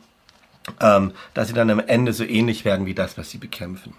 ähm, 0.80 1.12
dass 1.32 1.48
sie 1.48 1.54
dann 1.54 1.70
am 1.70 1.80
Ende 1.80 2.12
so 2.12 2.24
ähnlich 2.24 2.66
werden 2.66 2.84
wie 2.84 2.94
das, 2.94 3.16
was 3.16 3.30
sie 3.30 3.38
bekämpfen. 3.38 3.94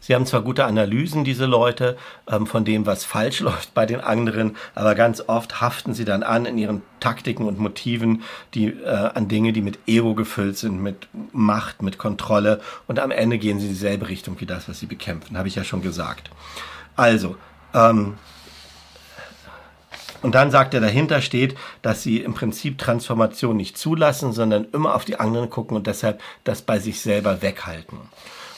Sie 0.00 0.14
haben 0.14 0.26
zwar 0.26 0.42
gute 0.42 0.64
Analysen, 0.64 1.24
diese 1.24 1.46
Leute, 1.46 1.96
ähm, 2.30 2.46
von 2.46 2.64
dem, 2.64 2.86
was 2.86 3.04
falsch 3.04 3.40
läuft 3.40 3.74
bei 3.74 3.86
den 3.86 4.00
anderen, 4.00 4.56
aber 4.74 4.94
ganz 4.94 5.22
oft 5.26 5.60
haften 5.60 5.94
sie 5.94 6.04
dann 6.04 6.22
an 6.22 6.46
in 6.46 6.58
ihren 6.58 6.82
Taktiken 7.00 7.46
und 7.46 7.58
Motiven, 7.58 8.22
die 8.54 8.66
äh, 8.66 8.88
an 8.88 9.28
Dinge, 9.28 9.52
die 9.52 9.62
mit 9.62 9.78
Ego 9.86 10.14
gefüllt 10.14 10.56
sind, 10.58 10.82
mit 10.82 11.08
Macht, 11.32 11.82
mit 11.82 11.98
Kontrolle 11.98 12.60
und 12.86 12.98
am 12.98 13.10
Ende 13.10 13.38
gehen 13.38 13.58
sie 13.58 13.66
in 13.66 13.72
dieselbe 13.72 14.08
Richtung 14.08 14.40
wie 14.40 14.46
das, 14.46 14.68
was 14.68 14.80
sie 14.80 14.86
bekämpfen, 14.86 15.36
habe 15.36 15.48
ich 15.48 15.54
ja 15.54 15.64
schon 15.64 15.82
gesagt. 15.82 16.30
Also, 16.96 17.36
ähm, 17.74 18.14
und 20.20 20.34
dann 20.34 20.50
sagt 20.50 20.74
er, 20.74 20.80
dahinter 20.80 21.20
steht, 21.20 21.56
dass 21.82 22.02
sie 22.02 22.20
im 22.20 22.34
Prinzip 22.34 22.78
Transformation 22.78 23.56
nicht 23.56 23.78
zulassen, 23.78 24.32
sondern 24.32 24.66
immer 24.72 24.94
auf 24.94 25.04
die 25.04 25.20
anderen 25.20 25.48
gucken 25.48 25.76
und 25.76 25.86
deshalb 25.86 26.20
das 26.42 26.62
bei 26.62 26.80
sich 26.80 27.00
selber 27.00 27.40
weghalten. 27.40 27.98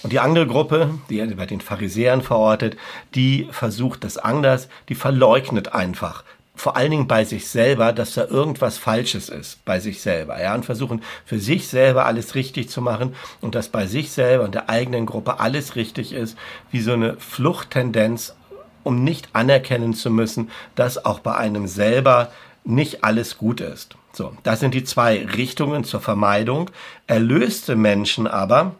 Und 0.03 0.13
die 0.13 0.21
andere 0.21 0.47
Gruppe, 0.47 0.95
die 1.11 1.25
bei 1.35 1.47
den 1.47 1.61
Pharisäern 1.61 2.23
verortet, 2.23 2.77
die 3.15 3.49
versucht 3.51 4.05
das 4.05 4.19
anders, 4.19 4.69
die 4.89 4.95
verleugnet 4.95 5.75
einfach 5.75 6.25
vor 6.61 6.77
allen 6.77 6.91
Dingen 6.91 7.09
bei 7.09 7.25
sich 7.25 7.49
selber, 7.49 7.93
dass 7.93 8.15
da 8.15 8.27
irgendwas 8.27 8.77
Falsches 8.77 9.29
ist 9.31 9.65
bei 9.65 9.81
sich 9.81 10.03
selber, 10.03 10.41
ja, 10.41 10.55
und 10.55 10.65
versuchen 10.65 11.03
für 11.25 11.39
sich 11.39 11.69
selber 11.69 12.05
alles 12.05 12.35
richtig 12.35 12.69
zu 12.69 12.83
machen 12.83 13.15
und 13.41 13.55
dass 13.55 13.69
bei 13.69 13.87
sich 13.87 14.11
selber 14.11 14.45
und 14.45 14.55
der 14.55 14.69
eigenen 14.69 15.07
Gruppe 15.07 15.41
alles 15.41 15.75
richtig 15.75 16.13
ist, 16.13 16.37
wie 16.71 16.81
so 16.81 16.93
eine 16.93 17.17
Fluchttendenz, 17.17 18.35
um 18.83 19.03
nicht 19.03 19.31
anerkennen 19.33 19.95
zu 19.95 20.11
müssen, 20.11 20.51
dass 20.75 21.05
auch 21.05 21.21
bei 21.21 21.35
einem 21.35 21.67
selber 21.67 22.31
nicht 22.65 23.05
alles 23.05 23.39
gut 23.39 23.63
ist. 23.63 23.97
So, 24.13 24.37
das 24.43 24.61
sind 24.61 24.75
die 24.75 24.85
zwei 24.85 25.25
Richtungen 25.25 25.85
zur 25.85 26.01
Vermeidung. 26.01 26.71
Erlöste 27.07 27.75
Menschen 27.75 28.27
aber, 28.27 28.75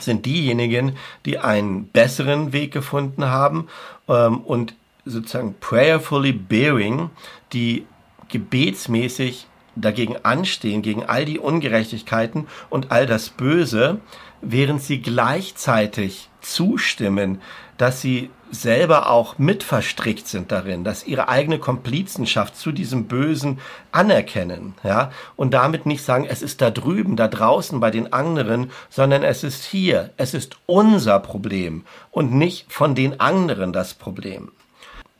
sind 0.00 0.26
diejenigen, 0.26 0.96
die 1.26 1.38
einen 1.38 1.88
besseren 1.88 2.52
Weg 2.52 2.72
gefunden 2.72 3.26
haben 3.26 3.68
ähm, 4.08 4.40
und 4.40 4.74
sozusagen 5.04 5.54
prayerfully 5.60 6.32
bearing, 6.32 7.10
die 7.52 7.86
gebetsmäßig 8.28 9.46
dagegen 9.74 10.16
anstehen, 10.24 10.82
gegen 10.82 11.04
all 11.04 11.24
die 11.24 11.38
Ungerechtigkeiten 11.38 12.46
und 12.68 12.90
all 12.90 13.06
das 13.06 13.30
Böse, 13.30 14.00
während 14.40 14.82
sie 14.82 15.00
gleichzeitig 15.00 16.28
zustimmen, 16.40 17.40
dass 17.78 18.02
sie 18.02 18.30
selber 18.50 19.10
auch 19.10 19.38
mit 19.38 19.62
verstrickt 19.62 20.26
sind 20.26 20.52
darin, 20.52 20.84
dass 20.84 21.06
ihre 21.06 21.28
eigene 21.28 21.58
Komplizenschaft 21.58 22.56
zu 22.56 22.72
diesem 22.72 23.04
Bösen 23.04 23.58
anerkennen, 23.92 24.74
ja, 24.82 25.10
und 25.36 25.52
damit 25.54 25.86
nicht 25.86 26.02
sagen, 26.02 26.26
es 26.28 26.42
ist 26.42 26.60
da 26.60 26.70
drüben, 26.70 27.16
da 27.16 27.28
draußen 27.28 27.78
bei 27.80 27.90
den 27.90 28.12
anderen, 28.12 28.70
sondern 28.90 29.22
es 29.22 29.44
ist 29.44 29.64
hier, 29.64 30.10
es 30.16 30.34
ist 30.34 30.56
unser 30.66 31.20
Problem 31.20 31.84
und 32.10 32.32
nicht 32.32 32.72
von 32.72 32.94
den 32.94 33.20
anderen 33.20 33.72
das 33.72 33.94
Problem. 33.94 34.50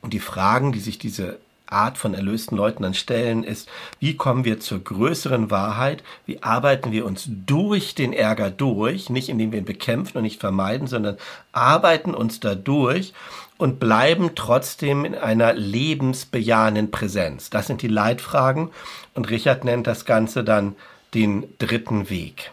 Und 0.01 0.13
die 0.13 0.21
Fragen, 0.21 0.73
die 0.73 0.81
sich 0.81 0.99
diese 0.99 1.39
Art 1.71 1.99
von 1.99 2.15
erlösten 2.15 2.57
Leuten 2.57 2.83
dann 2.83 2.95
stellen, 2.95 3.45
ist, 3.45 3.69
wie 4.01 4.17
kommen 4.17 4.45
wir 4.45 4.61
zur 4.61 4.83
größeren 4.83 5.51
Wahrheit? 5.51 6.03
Wie 6.27 6.43
arbeiten 6.43 6.93
wir 6.93 7.05
uns 7.05 7.29
durch 7.29 7.95
den 7.95 8.13
Ärger 8.13 8.51
durch? 8.51 9.11
Nicht 9.11 9.29
indem 9.29 9.53
wir 9.53 9.59
ihn 9.59 9.65
bekämpfen 9.65 10.19
und 10.19 10.25
nicht 10.25 10.41
vermeiden, 10.41 10.87
sondern 10.87 11.19
arbeiten 11.53 12.15
uns 12.15 12.41
dadurch 12.41 13.13
und 13.59 13.81
bleiben 13.81 14.31
trotzdem 14.35 15.05
in 15.05 15.15
einer 15.15 15.53
lebensbejahenden 15.53 16.91
Präsenz. 16.91 17.51
Das 17.51 17.67
sind 17.67 17.83
die 17.83 17.89
Leitfragen 17.89 18.71
und 19.15 19.31
Richard 19.31 19.65
nennt 19.65 19.87
das 19.87 20.05
Ganze 20.05 20.45
dann 20.45 20.77
den 21.15 21.47
dritten 21.59 22.11
Weg. 22.11 22.53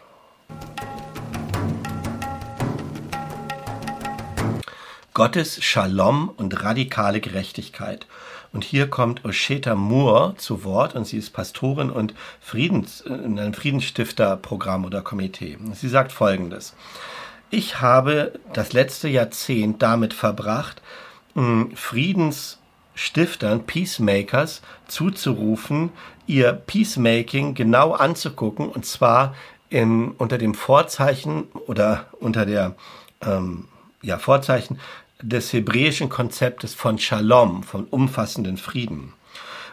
Gottes 5.13 5.63
Shalom 5.63 6.27
und 6.35 6.61
radikale 6.63 7.21
Gerechtigkeit. 7.21 8.05
Und 8.55 8.63
hier 8.63 8.89
kommt 8.89 9.25
Osheta 9.25 9.75
Moore 9.75 10.35
zu 10.37 10.63
Wort 10.63 10.95
und 10.95 11.05
sie 11.05 11.17
ist 11.17 11.31
Pastorin 11.31 11.89
und 11.89 12.13
Friedens, 12.39 13.01
in 13.01 13.37
einem 13.37 13.53
Friedensstifterprogramm 13.53 14.85
oder 14.85 15.01
Komitee. 15.01 15.57
Sie 15.73 15.89
sagt 15.89 16.13
Folgendes. 16.13 16.73
Ich 17.49 17.81
habe 17.81 18.39
das 18.53 18.71
letzte 18.71 19.09
Jahrzehnt 19.09 19.81
damit 19.81 20.13
verbracht, 20.13 20.81
Friedensstiftern, 21.73 23.65
Peacemakers 23.65 24.61
zuzurufen, 24.87 25.89
ihr 26.25 26.53
Peacemaking 26.53 27.55
genau 27.55 27.91
anzugucken 27.91 28.69
und 28.69 28.85
zwar 28.85 29.35
in, 29.69 30.11
unter 30.11 30.37
dem 30.37 30.53
Vorzeichen 30.53 31.43
oder 31.67 32.05
unter 32.21 32.45
der 32.45 32.75
ähm, 33.21 33.67
ja, 34.01 34.17
Vorzeichen 34.17 34.79
des 35.21 35.53
hebräischen 35.53 36.09
Konzeptes 36.09 36.73
von 36.73 36.99
Shalom, 36.99 37.63
von 37.63 37.85
umfassenden 37.85 38.57
Frieden. 38.57 39.13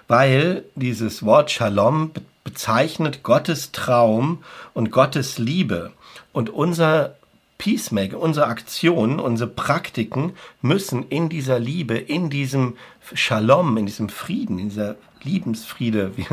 Weil 0.08 0.64
dieses 0.74 1.24
Wort 1.24 1.50
Shalom 1.50 2.12
bezeichnet 2.44 3.22
Gottes 3.22 3.72
Traum 3.72 4.42
und 4.74 4.90
Gottes 4.90 5.38
Liebe. 5.38 5.92
Und 6.32 6.50
unser 6.50 7.16
Peacemaker, 7.58 8.18
unsere 8.18 8.46
Aktionen, 8.46 9.20
unsere 9.20 9.48
Praktiken 9.48 10.32
müssen 10.62 11.08
in 11.08 11.28
dieser 11.28 11.60
Liebe, 11.60 11.96
in 11.96 12.28
diesem 12.28 12.76
Shalom, 13.14 13.76
in 13.76 13.86
diesem 13.86 14.08
Frieden, 14.08 14.58
in 14.58 14.70
dieser 14.70 14.96
Liebensfriede, 15.22 16.16
wie, 16.16 16.26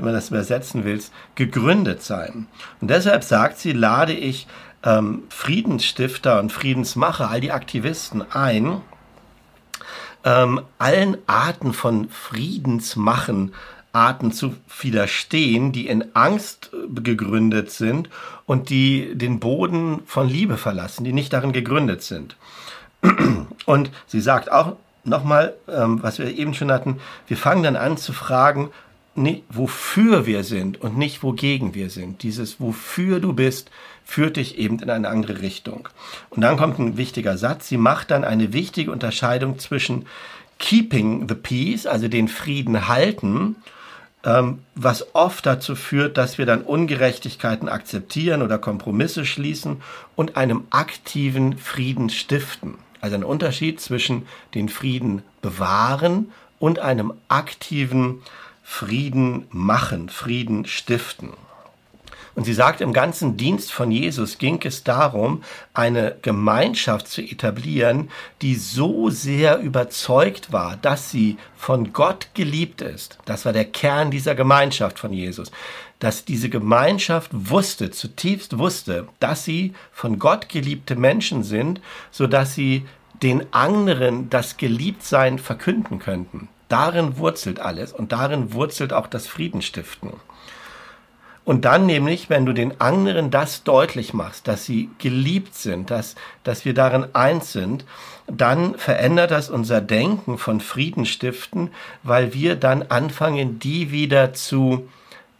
man 0.00 0.14
das 0.14 0.30
übersetzen 0.30 0.84
will, 0.84 0.98
gegründet 1.34 2.02
sein. 2.02 2.46
Und 2.80 2.88
deshalb 2.88 3.24
sagt 3.24 3.58
sie, 3.58 3.72
lade 3.72 4.14
ich 4.14 4.46
ähm, 4.84 5.24
Friedensstifter 5.28 6.40
und 6.40 6.52
Friedensmacher, 6.52 7.30
all 7.30 7.40
die 7.40 7.52
Aktivisten 7.52 8.24
ein, 8.32 8.80
ähm, 10.24 10.62
allen 10.78 11.16
Arten 11.26 11.72
von 11.72 12.08
Friedensmachen, 12.08 13.52
Arten 13.92 14.32
zu 14.32 14.54
widerstehen, 14.80 15.72
die 15.72 15.88
in 15.88 16.14
Angst 16.14 16.70
äh, 16.72 17.00
gegründet 17.00 17.70
sind 17.70 18.08
und 18.46 18.70
die 18.70 19.14
den 19.14 19.40
Boden 19.40 20.02
von 20.06 20.28
Liebe 20.28 20.56
verlassen, 20.56 21.04
die 21.04 21.12
nicht 21.12 21.32
darin 21.32 21.52
gegründet 21.52 22.02
sind. 22.02 22.36
Und 23.66 23.90
sie 24.06 24.20
sagt 24.20 24.52
auch 24.52 24.76
nochmal, 25.04 25.54
ähm, 25.68 26.02
was 26.02 26.18
wir 26.18 26.26
eben 26.26 26.52
schon 26.54 26.70
hatten, 26.70 27.00
wir 27.26 27.36
fangen 27.36 27.62
dann 27.62 27.76
an 27.76 27.96
zu 27.96 28.12
fragen, 28.12 28.70
nee, 29.14 29.42
wofür 29.48 30.26
wir 30.26 30.44
sind 30.44 30.80
und 30.80 30.96
nicht 30.96 31.22
wogegen 31.22 31.74
wir 31.74 31.90
sind. 31.90 32.22
Dieses 32.22 32.60
wofür 32.60 33.20
du 33.20 33.32
bist, 33.32 33.70
führt 34.04 34.36
dich 34.36 34.58
eben 34.58 34.78
in 34.80 34.90
eine 34.90 35.08
andere 35.08 35.40
Richtung. 35.40 35.88
Und 36.30 36.42
dann 36.42 36.56
kommt 36.56 36.78
ein 36.78 36.96
wichtiger 36.96 37.38
Satz. 37.38 37.68
Sie 37.68 37.76
macht 37.76 38.10
dann 38.10 38.24
eine 38.24 38.52
wichtige 38.52 38.90
Unterscheidung 38.92 39.58
zwischen 39.58 40.06
keeping 40.58 41.28
the 41.28 41.34
peace, 41.34 41.86
also 41.86 42.08
den 42.08 42.28
Frieden 42.28 42.88
halten, 42.88 43.56
ähm, 44.24 44.60
was 44.74 45.14
oft 45.14 45.46
dazu 45.46 45.74
führt, 45.74 46.16
dass 46.16 46.38
wir 46.38 46.46
dann 46.46 46.62
Ungerechtigkeiten 46.62 47.68
akzeptieren 47.68 48.42
oder 48.42 48.58
Kompromisse 48.58 49.24
schließen 49.24 49.82
und 50.16 50.36
einem 50.36 50.64
aktiven 50.70 51.56
Frieden 51.56 52.10
stiften. 52.10 52.78
Also 53.00 53.16
ein 53.16 53.24
Unterschied 53.24 53.80
zwischen 53.80 54.26
den 54.54 54.68
Frieden 54.68 55.22
bewahren 55.40 56.30
und 56.58 56.78
einem 56.78 57.14
aktiven 57.28 58.20
Frieden 58.72 59.46
machen, 59.50 60.08
Frieden 60.08 60.64
stiften. 60.64 61.30
Und 62.34 62.44
sie 62.44 62.54
sagt, 62.54 62.80
im 62.80 62.94
ganzen 62.94 63.36
Dienst 63.36 63.72
von 63.72 63.90
Jesus 63.90 64.38
ging 64.38 64.58
es 64.64 64.84
darum, 64.84 65.42
eine 65.74 66.16
Gemeinschaft 66.22 67.08
zu 67.08 67.20
etablieren, 67.20 68.10
die 68.40 68.54
so 68.54 69.10
sehr 69.10 69.58
überzeugt 69.58 70.52
war, 70.52 70.76
dass 70.76 71.10
sie 71.10 71.36
von 71.56 71.92
Gott 71.92 72.28
geliebt 72.32 72.80
ist. 72.80 73.18
Das 73.26 73.44
war 73.44 73.52
der 73.52 73.66
Kern 73.66 74.10
dieser 74.12 74.36
Gemeinschaft 74.36 74.98
von 75.00 75.12
Jesus. 75.12 75.50
Dass 75.98 76.24
diese 76.24 76.48
Gemeinschaft 76.48 77.30
wusste, 77.32 77.90
zutiefst 77.90 78.56
wusste, 78.56 79.08
dass 79.18 79.44
sie 79.44 79.74
von 79.92 80.18
Gott 80.18 80.48
geliebte 80.48 80.94
Menschen 80.96 81.42
sind, 81.42 81.82
so 82.12 82.28
dass 82.28 82.54
sie 82.54 82.86
den 83.22 83.52
anderen 83.52 84.30
das 84.30 84.56
Geliebtsein 84.56 85.38
verkünden 85.38 85.98
könnten. 85.98 86.48
Darin 86.70 87.18
wurzelt 87.18 87.60
alles 87.60 87.92
und 87.92 88.12
darin 88.12 88.54
wurzelt 88.54 88.94
auch 88.94 89.08
das 89.08 89.26
Friedenstiften. 89.26 90.12
Und 91.44 91.64
dann 91.64 91.84
nämlich, 91.84 92.30
wenn 92.30 92.46
du 92.46 92.52
den 92.52 92.80
anderen 92.80 93.32
das 93.32 93.64
deutlich 93.64 94.14
machst, 94.14 94.46
dass 94.46 94.66
sie 94.66 94.88
geliebt 94.98 95.54
sind, 95.54 95.90
dass, 95.90 96.14
dass 96.44 96.64
wir 96.64 96.74
darin 96.74 97.06
eins 97.12 97.52
sind, 97.52 97.84
dann 98.28 98.76
verändert 98.76 99.32
das 99.32 99.50
unser 99.50 99.80
Denken 99.80 100.38
von 100.38 100.60
Frieden 100.60 101.06
stiften, 101.06 101.70
weil 102.04 102.34
wir 102.34 102.54
dann 102.54 102.82
anfangen, 102.82 103.58
die 103.58 103.90
wieder 103.90 104.32
zu 104.32 104.88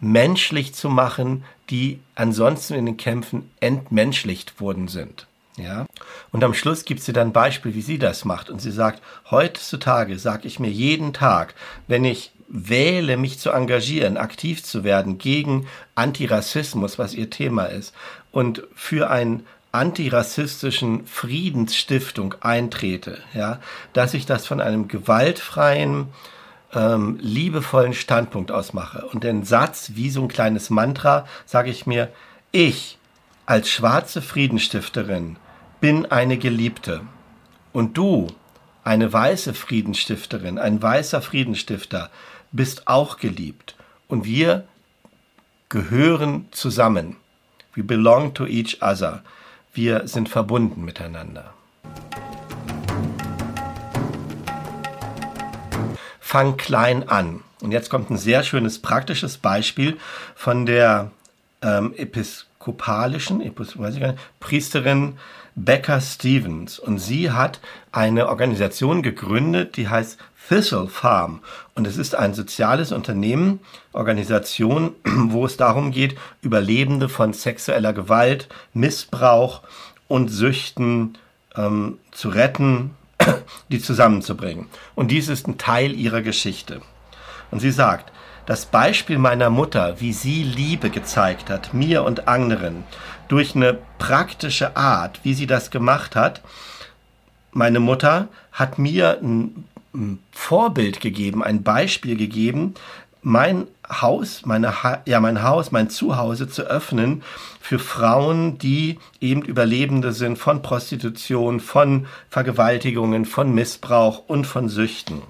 menschlich 0.01 0.75
zu 0.75 0.89
machen, 0.89 1.45
die 1.71 2.01
ansonsten 2.17 2.75
in 2.75 2.87
den 2.87 2.97
Kämpfen 2.97 3.49
entmenschlicht 3.61 4.61
worden 4.61 4.89
sind. 4.89 5.29
Ja? 5.63 5.87
Und 6.33 6.45
am 6.45 6.55
Schluss 6.55 6.85
gibt 6.85 7.03
sie 7.03 7.13
dann 7.13 7.29
ein 7.29 7.33
Beispiel, 7.33 7.75
wie 7.75 7.83
sie 7.83 7.99
das 7.99 8.25
macht. 8.25 8.51
Und 8.51 8.61
sie 8.61 8.73
sagt, 8.73 9.03
heutzutage 9.31 10.19
sage 10.19 10.47
ich 10.47 10.59
mir 10.59 10.71
jeden 10.71 11.13
Tag, 11.13 11.55
wenn 11.87 12.05
ich 12.05 12.33
wähle, 12.49 13.17
mich 13.17 13.39
zu 13.39 13.51
engagieren, 13.51 14.17
aktiv 14.17 14.65
zu 14.65 14.83
werden 14.83 15.19
gegen 15.19 15.67
Antirassismus, 15.95 16.99
was 16.99 17.15
ihr 17.15 17.31
Thema 17.31 17.67
ist, 17.67 17.95
und 18.33 18.65
für 18.75 19.11
einen 19.11 19.47
antirassistischen 19.73 21.07
Friedensstiftung 21.07 22.35
eintrete, 22.41 23.19
ja, 23.35 23.61
dass 23.93 24.15
ich 24.15 24.27
das 24.27 24.47
von 24.47 24.61
einem 24.61 24.89
gewaltfreien, 24.89 26.09
ähm, 26.73 27.19
liebevollen 27.21 27.95
Standpunkt 27.95 28.51
aus 28.51 28.73
mache. 28.73 29.07
Und 29.07 29.25
den 29.25 29.45
Satz, 29.45 29.93
wie 29.95 30.11
so 30.11 30.23
ein 30.23 30.29
kleines 30.29 30.71
Mantra, 30.71 31.27
sage 31.47 31.71
ich 31.71 31.87
mir, 31.87 32.09
ich 32.53 32.99
als 33.47 33.69
schwarze 33.71 34.23
Friedensstifterin 34.23 35.37
bin 35.81 36.07
eine 36.07 36.37
Geliebte. 36.37 37.01
Und 37.73 37.97
du, 37.97 38.29
eine 38.85 39.13
weiße 39.13 39.55
Friedensstifterin, 39.55 40.59
ein 40.59 40.83
weißer 40.83 41.23
Friedensstifter, 41.23 42.11
bist 42.53 42.87
auch 42.87 43.19
geliebt. 43.19 43.77
Und 44.09 44.25
wir 44.25 44.65
gehören 45.69 46.49
zusammen. 46.51 47.17
We 47.75 47.83
belong 47.83 48.35
to 48.35 48.47
each 48.47 48.83
other. 48.83 49.23
Wir 49.73 50.09
sind 50.09 50.29
verbunden 50.29 50.85
miteinander. 50.85 51.55
Fang 56.19 56.57
klein 56.57 57.09
an. 57.09 57.43
Und 57.63 57.73
jetzt 57.73 57.91
kommt 57.91 58.11
ein 58.11 58.19
sehr 58.19 58.43
schönes 58.43 58.81
praktisches 58.81 59.39
Beispiel 59.39 59.97
von 60.35 60.67
der 60.67 61.11
ähm, 61.63 61.95
episkopalischen 62.61 63.41
Epis 63.41 63.75
Priesterin 64.39 65.15
Becca 65.55 66.01
Stevens. 66.01 66.79
Und 66.79 66.99
sie 66.99 67.31
hat 67.31 67.61
eine 67.91 68.29
Organisation 68.29 69.03
gegründet, 69.03 69.77
die 69.77 69.89
heißt 69.89 70.19
Thistle 70.49 70.89
Farm. 70.89 71.41
Und 71.75 71.87
es 71.87 71.97
ist 71.97 72.15
ein 72.15 72.35
soziales 72.35 72.93
Unternehmen, 72.93 73.61
Organisation, 73.93 74.95
wo 75.05 75.47
es 75.47 75.57
darum 75.57 75.91
geht, 75.91 76.17
Überlebende 76.43 77.09
von 77.09 77.33
sexueller 77.33 77.95
Gewalt, 77.95 78.49
Missbrauch 78.75 79.63
und 80.07 80.29
Süchten 80.29 81.17
ähm, 81.57 81.99
zu 82.11 82.29
retten, 82.29 82.91
die 83.71 83.81
zusammenzubringen. 83.81 84.67
Und 84.95 85.11
dies 85.11 85.29
ist 85.29 85.49
ein 85.49 85.57
Teil 85.57 85.93
ihrer 85.93 86.21
Geschichte. 86.21 86.83
Und 87.51 87.61
sie 87.61 87.73
sagt, 87.73 88.13
das 88.47 88.67
Beispiel 88.67 89.19
meiner 89.19 89.51
Mutter, 89.51 90.01
wie 90.01 90.13
sie 90.13 90.43
Liebe 90.43 90.91
gezeigt 90.91 91.51
hat, 91.51 91.75
mir 91.75 92.05
und 92.05 92.29
anderen, 92.29 92.85
durch 93.29 93.55
eine 93.55 93.79
praktische 93.99 94.77
Art, 94.77 95.21
wie 95.23 95.35
sie 95.35 95.47
das 95.47 95.71
gemacht 95.71 96.17
hat, 96.17 96.43
meine 97.53 97.81
Mutter 97.81 98.29
hat 98.53 98.79
mir 98.79 99.19
ein 99.23 99.67
Vorbild 100.33 101.01
gegeben, 101.01 101.43
ein 101.43 101.63
Beispiel 101.63 102.17
gegeben, 102.17 102.75
mein 103.23 103.67
Haus, 103.89 104.43
meine 104.47 104.83
ha 104.83 105.03
ja 105.05 105.21
mein 105.21 105.43
Haus, 105.43 105.73
mein 105.73 105.91
Zuhause 105.91 106.49
zu 106.49 106.63
öffnen 106.63 107.23
für 107.61 107.79
Frauen, 107.79 108.59
die 108.59 108.99
eben 109.21 109.43
Überlebende 109.43 110.13
sind 110.13 110.39
von 110.39 110.63
Prostitution, 110.63 111.61
von 111.61 112.07
Vergewaltigungen, 112.31 113.25
von 113.25 113.53
Missbrauch 113.53 114.23
und 114.27 114.47
von 114.47 114.69
Süchten. 114.69 115.23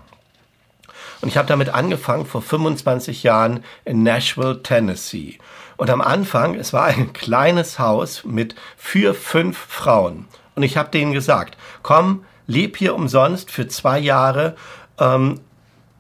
Und 1.21 1.29
ich 1.29 1.37
habe 1.37 1.49
damit 1.49 1.69
angefangen 1.69 2.27
vor 2.27 2.43
25 2.43 3.23
Jahren 3.23 3.65
in 3.85 4.03
Nashville, 4.03 4.63
Tennessee. 4.63 5.39
Und 5.77 5.91
am 5.91 6.01
Anfang, 6.01 6.55
es 6.55 6.73
war 6.73 6.85
ein 6.85 7.13
kleines 7.15 7.79
Haus 7.79 8.25
mit 8.25 8.55
vier, 8.77 9.15
fünf 9.15 9.59
Frauen. 9.59 10.27
Und 10.55 10.63
ich 10.63 10.77
habe 10.77 10.91
denen 10.91 11.13
gesagt, 11.13 11.57
komm, 11.83 12.25
leb 12.47 12.77
hier 12.77 12.95
umsonst 12.95 13.51
für 13.51 13.69
zwei 13.69 13.99
Jahre 13.99 14.57
ähm, 14.99 15.41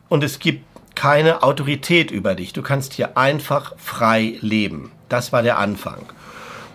und 0.08 0.24
es 0.24 0.38
gibt 0.38 0.64
keine 0.94 1.42
Autorität 1.42 2.10
über 2.10 2.34
dich. 2.34 2.52
Du 2.52 2.62
kannst 2.62 2.92
hier 2.92 3.16
einfach 3.16 3.72
frei 3.78 4.36
leben. 4.40 4.90
Das 5.08 5.32
war 5.32 5.42
der 5.42 5.58
Anfang. 5.58 6.04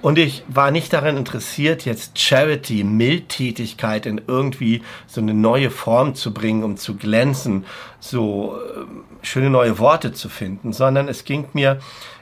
Und 0.06 0.20
ich 0.20 0.44
war 0.48 0.70
nicht 0.70 0.94
daran 0.94 1.18
interessiert, 1.18 1.84
jetzt 1.84 2.20
Charity, 2.20 2.84
Mildtätigkeit 2.84 4.06
in 4.06 4.22
irgendwie 4.28 4.84
so 5.08 5.20
eine 5.20 5.34
neue 5.34 5.72
Form 5.72 6.14
zu 6.14 6.32
bringen, 6.32 6.64
um 6.64 6.78
zu 6.78 6.96
glänzen, 6.96 7.66
so 8.00 8.56
äh, 8.56 9.26
schöne 9.26 9.50
neue 9.50 9.80
Worte 9.80 10.14
zu 10.14 10.30
finden, 10.30 10.74
sondern 10.74 11.08
es 11.08 11.24
ging 11.24 11.48
mir 11.54 11.80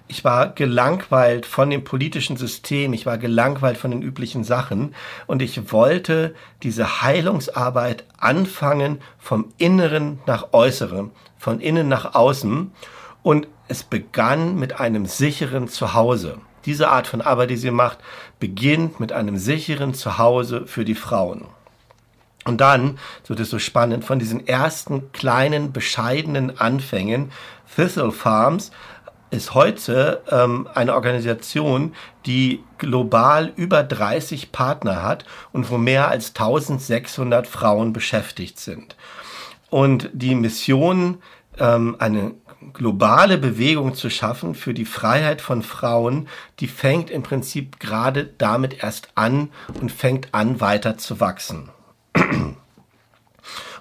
ich 0.08 0.24
war 0.24 0.52
gelangweilt 0.52 1.46
von 1.46 1.70
dem 1.70 1.84
politischen 1.84 2.38
System, 2.38 2.94
ich 2.94 3.06
war 3.06 3.18
gelangweilt 3.18 3.76
von 3.76 3.92
den 3.92 4.02
üblichen 4.02 4.46
Sachen 4.46 4.96
und 5.28 5.42
ich 5.42 5.74
wollte 5.74 6.36
diese 6.62 7.02
Heilungsarbeit 7.02 8.06
anfangen 8.18 9.02
vom 9.20 9.50
Inneren 9.58 10.22
nach 10.26 10.54
Äußeren, 10.54 11.12
von 11.38 11.60
innen 11.60 11.90
nach 11.90 12.16
außen 12.16 12.72
und 13.24 13.50
es 13.68 13.84
begann 13.84 14.56
mit 14.58 14.80
einem 14.80 15.06
sicheren 15.06 15.68
Zuhause. 15.68 16.38
Diese 16.66 16.90
Art 16.90 17.08
von 17.08 17.22
Arbeit, 17.22 17.50
die 17.50 17.58
sie 17.58 17.72
macht, 17.72 18.00
beginnt 18.40 19.00
mit 19.00 19.12
einem 19.12 19.38
sicheren 19.38 19.94
Zuhause 19.94 20.66
für 20.66 20.86
die 20.86 20.96
Frauen. 20.96 21.46
Und 22.46 22.60
dann, 22.60 23.00
so 23.24 23.36
das 23.36 23.50
so 23.50 23.60
spannend, 23.60 24.04
von 24.04 24.20
diesen 24.20 24.46
ersten 24.48 25.12
kleinen, 25.14 25.72
bescheidenen 25.72 26.60
Anfängen, 26.60 27.32
Thistle 27.76 28.12
Farms, 28.12 28.72
ist 29.34 29.56
heute 29.56 30.22
ähm, 30.30 30.68
eine 30.76 30.94
Organisation, 30.94 31.96
die 32.26 32.64
global 32.78 33.52
über 33.56 33.82
30 33.82 34.52
Partner 34.52 35.02
hat 35.02 35.26
und 35.52 35.72
wo 35.72 35.78
mehr 35.78 36.10
als 36.10 36.30
1600 36.30 37.48
Frauen 37.48 37.94
beschäftigt 37.94 38.60
sind. 38.60 38.96
Und 39.72 40.12
die 40.14 40.36
Mission, 40.36 41.18
ähm, 41.58 41.96
eine 41.98 42.34
globale 42.72 43.38
Bewegung 43.38 43.96
zu 43.96 44.10
schaffen 44.10 44.56
für 44.56 44.74
die 44.74 44.86
Freiheit 44.86 45.42
von 45.42 45.62
Frauen, 45.62 46.28
die 46.60 46.68
fängt 46.68 47.10
im 47.10 47.24
Prinzip 47.24 47.80
gerade 47.80 48.26
damit 48.38 48.84
erst 48.84 49.10
an 49.16 49.50
und 49.82 49.92
fängt 49.92 50.34
an 50.34 50.62
weiter 50.62 50.98
zu 50.98 51.20
wachsen. 51.20 51.70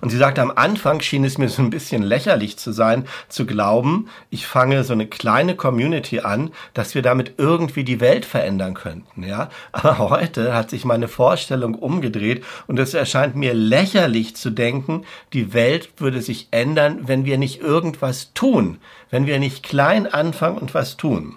Und 0.02 0.10
sie 0.10 0.16
sagte, 0.16 0.42
am 0.42 0.50
Anfang 0.50 1.00
schien 1.00 1.22
es 1.24 1.38
mir 1.38 1.48
so 1.48 1.62
ein 1.62 1.70
bisschen 1.70 2.02
lächerlich 2.02 2.58
zu 2.58 2.72
sein, 2.72 3.06
zu 3.28 3.46
glauben, 3.46 4.08
ich 4.30 4.48
fange 4.48 4.82
so 4.82 4.92
eine 4.94 5.06
kleine 5.06 5.54
Community 5.54 6.18
an, 6.18 6.50
dass 6.74 6.96
wir 6.96 7.02
damit 7.02 7.34
irgendwie 7.38 7.84
die 7.84 8.00
Welt 8.00 8.24
verändern 8.24 8.74
könnten, 8.74 9.22
ja. 9.22 9.48
Aber 9.70 9.98
heute 10.10 10.54
hat 10.54 10.70
sich 10.70 10.84
meine 10.84 11.06
Vorstellung 11.06 11.76
umgedreht 11.76 12.44
und 12.66 12.80
es 12.80 12.94
erscheint 12.94 13.36
mir 13.36 13.54
lächerlich 13.54 14.34
zu 14.34 14.50
denken, 14.50 15.04
die 15.32 15.54
Welt 15.54 15.90
würde 15.98 16.20
sich 16.20 16.48
ändern, 16.50 17.02
wenn 17.06 17.24
wir 17.24 17.38
nicht 17.38 17.60
irgendwas 17.60 18.34
tun, 18.34 18.78
wenn 19.10 19.26
wir 19.26 19.38
nicht 19.38 19.62
klein 19.62 20.12
anfangen 20.12 20.58
und 20.58 20.74
was 20.74 20.96
tun. 20.96 21.36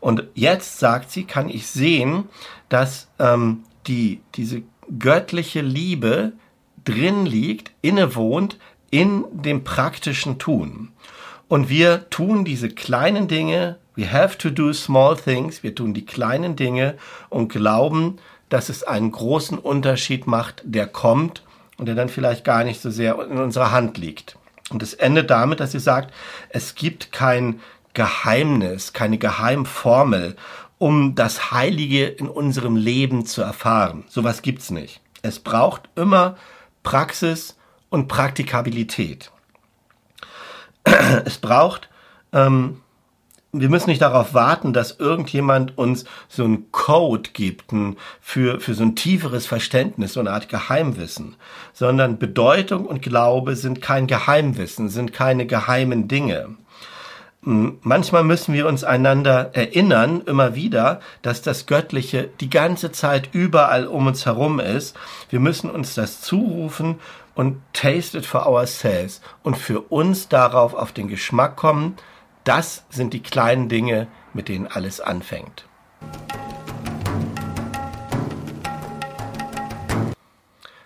Und 0.00 0.24
jetzt, 0.34 0.78
sagt 0.78 1.10
sie, 1.10 1.24
kann 1.24 1.48
ich 1.48 1.68
sehen, 1.68 2.24
dass 2.68 3.08
ähm, 3.18 3.64
die, 3.86 4.20
diese 4.34 4.60
göttliche 4.98 5.62
Liebe 5.62 6.32
drin 6.84 7.26
liegt, 7.26 7.72
innewohnt 7.82 8.58
in 8.90 9.24
dem 9.32 9.64
praktischen 9.64 10.38
Tun. 10.38 10.90
Und 11.48 11.68
wir 11.68 12.08
tun 12.10 12.44
diese 12.44 12.68
kleinen 12.68 13.28
Dinge, 13.28 13.76
we 13.96 14.10
have 14.10 14.38
to 14.38 14.50
do 14.50 14.72
small 14.72 15.16
things, 15.16 15.62
wir 15.62 15.74
tun 15.74 15.94
die 15.94 16.06
kleinen 16.06 16.56
Dinge 16.56 16.96
und 17.28 17.48
glauben, 17.48 18.18
dass 18.48 18.68
es 18.68 18.82
einen 18.82 19.10
großen 19.10 19.58
Unterschied 19.58 20.26
macht, 20.26 20.62
der 20.64 20.86
kommt 20.86 21.42
und 21.76 21.86
der 21.86 21.94
dann 21.94 22.08
vielleicht 22.08 22.44
gar 22.44 22.64
nicht 22.64 22.80
so 22.80 22.90
sehr 22.90 23.18
in 23.28 23.38
unserer 23.38 23.72
Hand 23.72 23.98
liegt. 23.98 24.36
Und 24.70 24.82
es 24.82 24.94
endet 24.94 25.30
damit, 25.30 25.60
dass 25.60 25.72
sie 25.72 25.80
sagt, 25.80 26.14
es 26.48 26.74
gibt 26.74 27.12
kein 27.12 27.60
Geheimnis, 27.92 28.92
keine 28.92 29.18
Geheimformel, 29.18 30.36
um 30.78 31.14
das 31.14 31.52
Heilige 31.52 32.06
in 32.06 32.28
unserem 32.28 32.76
Leben 32.76 33.26
zu 33.26 33.42
erfahren. 33.42 34.04
Sowas 34.08 34.42
gibt's 34.42 34.70
nicht. 34.70 35.00
Es 35.22 35.38
braucht 35.38 35.88
immer 35.94 36.36
Praxis 36.84 37.56
und 37.88 38.06
Praktikabilität. 38.06 39.32
Es 41.24 41.38
braucht, 41.38 41.88
ähm, 42.32 42.82
wir 43.56 43.68
müssen 43.68 43.88
nicht 43.90 44.02
darauf 44.02 44.34
warten, 44.34 44.72
dass 44.72 44.98
irgendjemand 44.98 45.78
uns 45.78 46.04
so 46.28 46.44
einen 46.44 46.72
Code 46.72 47.30
gibt 47.32 47.72
ein, 47.72 47.96
für, 48.20 48.60
für 48.60 48.74
so 48.74 48.82
ein 48.82 48.96
tieferes 48.96 49.46
Verständnis, 49.46 50.14
so 50.14 50.20
eine 50.20 50.32
Art 50.32 50.48
Geheimwissen, 50.48 51.36
sondern 51.72 52.18
Bedeutung 52.18 52.84
und 52.84 53.00
Glaube 53.00 53.54
sind 53.54 53.80
kein 53.80 54.08
Geheimwissen, 54.08 54.88
sind 54.88 55.12
keine 55.12 55.46
geheimen 55.46 56.08
Dinge. 56.08 56.56
Manchmal 57.46 58.24
müssen 58.24 58.54
wir 58.54 58.66
uns 58.66 58.84
einander 58.84 59.50
erinnern, 59.52 60.22
immer 60.24 60.54
wieder, 60.54 61.00
dass 61.20 61.42
das 61.42 61.66
Göttliche 61.66 62.30
die 62.40 62.48
ganze 62.48 62.90
Zeit 62.90 63.28
überall 63.32 63.86
um 63.86 64.06
uns 64.06 64.24
herum 64.24 64.60
ist. 64.60 64.96
Wir 65.28 65.40
müssen 65.40 65.68
uns 65.68 65.94
das 65.94 66.22
zurufen 66.22 67.00
und 67.34 67.60
taste 67.74 68.16
it 68.16 68.24
for 68.24 68.46
ourselves 68.46 69.20
und 69.42 69.58
für 69.58 69.80
uns 69.80 70.28
darauf 70.28 70.72
auf 70.72 70.92
den 70.92 71.08
Geschmack 71.08 71.56
kommen. 71.56 71.96
Das 72.44 72.86
sind 72.88 73.12
die 73.12 73.22
kleinen 73.22 73.68
Dinge, 73.68 74.06
mit 74.32 74.48
denen 74.48 74.66
alles 74.66 75.02
anfängt. 75.02 75.66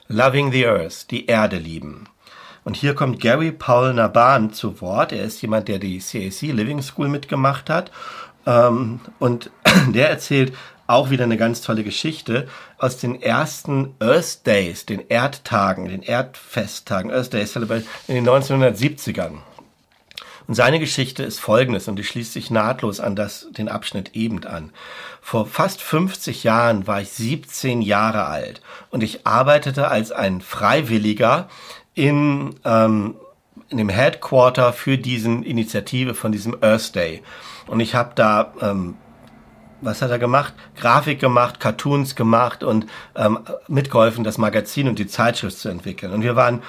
Loving 0.08 0.50
the 0.50 0.66
Earth, 0.66 1.08
die 1.12 1.26
Erde 1.26 1.58
lieben. 1.58 2.08
Und 2.68 2.76
hier 2.76 2.94
kommt 2.94 3.18
Gary 3.18 3.50
Paul 3.50 3.94
Naban 3.94 4.52
zu 4.52 4.82
Wort. 4.82 5.12
Er 5.12 5.24
ist 5.24 5.40
jemand, 5.40 5.68
der 5.68 5.78
die 5.78 6.00
CAC 6.00 6.52
Living 6.52 6.82
School 6.82 7.08
mitgemacht 7.08 7.70
hat. 7.70 7.90
Ähm, 8.44 9.00
und 9.18 9.50
der 9.88 10.10
erzählt 10.10 10.52
auch 10.86 11.08
wieder 11.08 11.24
eine 11.24 11.38
ganz 11.38 11.62
tolle 11.62 11.82
Geschichte 11.82 12.46
aus 12.76 12.98
den 12.98 13.22
ersten 13.22 13.94
Earth 14.00 14.46
Days, 14.46 14.84
den 14.84 15.00
Erdtagen, 15.08 15.88
den 15.88 16.02
Erdfesttagen, 16.02 17.10
Earth 17.10 17.32
Days 17.32 17.56
in 17.56 17.64
den 18.16 18.28
1970ern. 18.28 19.38
Und 20.48 20.54
seine 20.54 20.80
Geschichte 20.80 21.22
ist 21.22 21.40
folgendes, 21.40 21.88
und 21.88 21.96
die 21.96 22.04
schließt 22.04 22.32
sich 22.32 22.50
nahtlos 22.50 23.00
an 23.00 23.16
das, 23.16 23.48
den 23.50 23.68
Abschnitt 23.68 24.16
eben 24.16 24.44
an. 24.44 24.72
Vor 25.20 25.44
fast 25.44 25.82
50 25.82 26.42
Jahren 26.42 26.86
war 26.86 27.02
ich 27.02 27.10
17 27.10 27.82
Jahre 27.82 28.24
alt 28.24 28.62
und 28.90 29.02
ich 29.02 29.26
arbeitete 29.26 29.88
als 29.88 30.10
ein 30.10 30.40
Freiwilliger 30.40 31.48
in, 31.98 32.54
ähm, 32.64 33.16
in 33.70 33.78
dem 33.78 33.88
Headquarter 33.88 34.72
für 34.72 34.96
diesen 34.96 35.42
Initiative 35.42 36.14
von 36.14 36.30
diesem 36.30 36.56
Earth 36.62 36.94
Day. 36.94 37.22
Und 37.66 37.80
ich 37.80 37.96
habe 37.96 38.12
da, 38.14 38.54
ähm, 38.62 38.94
was 39.80 40.00
hat 40.00 40.12
er 40.12 40.20
gemacht? 40.20 40.54
Grafik 40.76 41.18
gemacht, 41.18 41.58
Cartoons 41.58 42.14
gemacht 42.14 42.62
und 42.62 42.86
ähm, 43.16 43.40
mitgeholfen, 43.66 44.22
das 44.22 44.38
Magazin 44.38 44.88
und 44.88 45.00
die 45.00 45.08
Zeitschrift 45.08 45.58
zu 45.58 45.68
entwickeln. 45.68 46.12
Und 46.12 46.22
wir 46.22 46.36
waren 46.36 46.62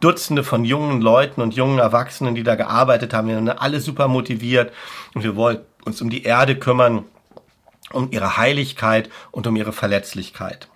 Dutzende 0.00 0.44
von 0.44 0.66
jungen 0.66 1.00
Leuten 1.00 1.40
und 1.40 1.54
jungen 1.54 1.78
Erwachsenen, 1.78 2.34
die 2.34 2.42
da 2.42 2.54
gearbeitet 2.54 3.14
haben. 3.14 3.28
Wir 3.28 3.36
waren 3.36 3.48
alle 3.48 3.80
super 3.80 4.06
motiviert 4.06 4.70
und 5.14 5.24
wir 5.24 5.34
wollten 5.34 5.64
uns 5.86 6.02
um 6.02 6.10
die 6.10 6.24
Erde 6.24 6.56
kümmern, 6.58 7.06
um 7.90 8.10
ihre 8.10 8.36
Heiligkeit 8.36 9.08
und 9.30 9.46
um 9.46 9.56
ihre 9.56 9.72
Verletzlichkeit. 9.72 10.68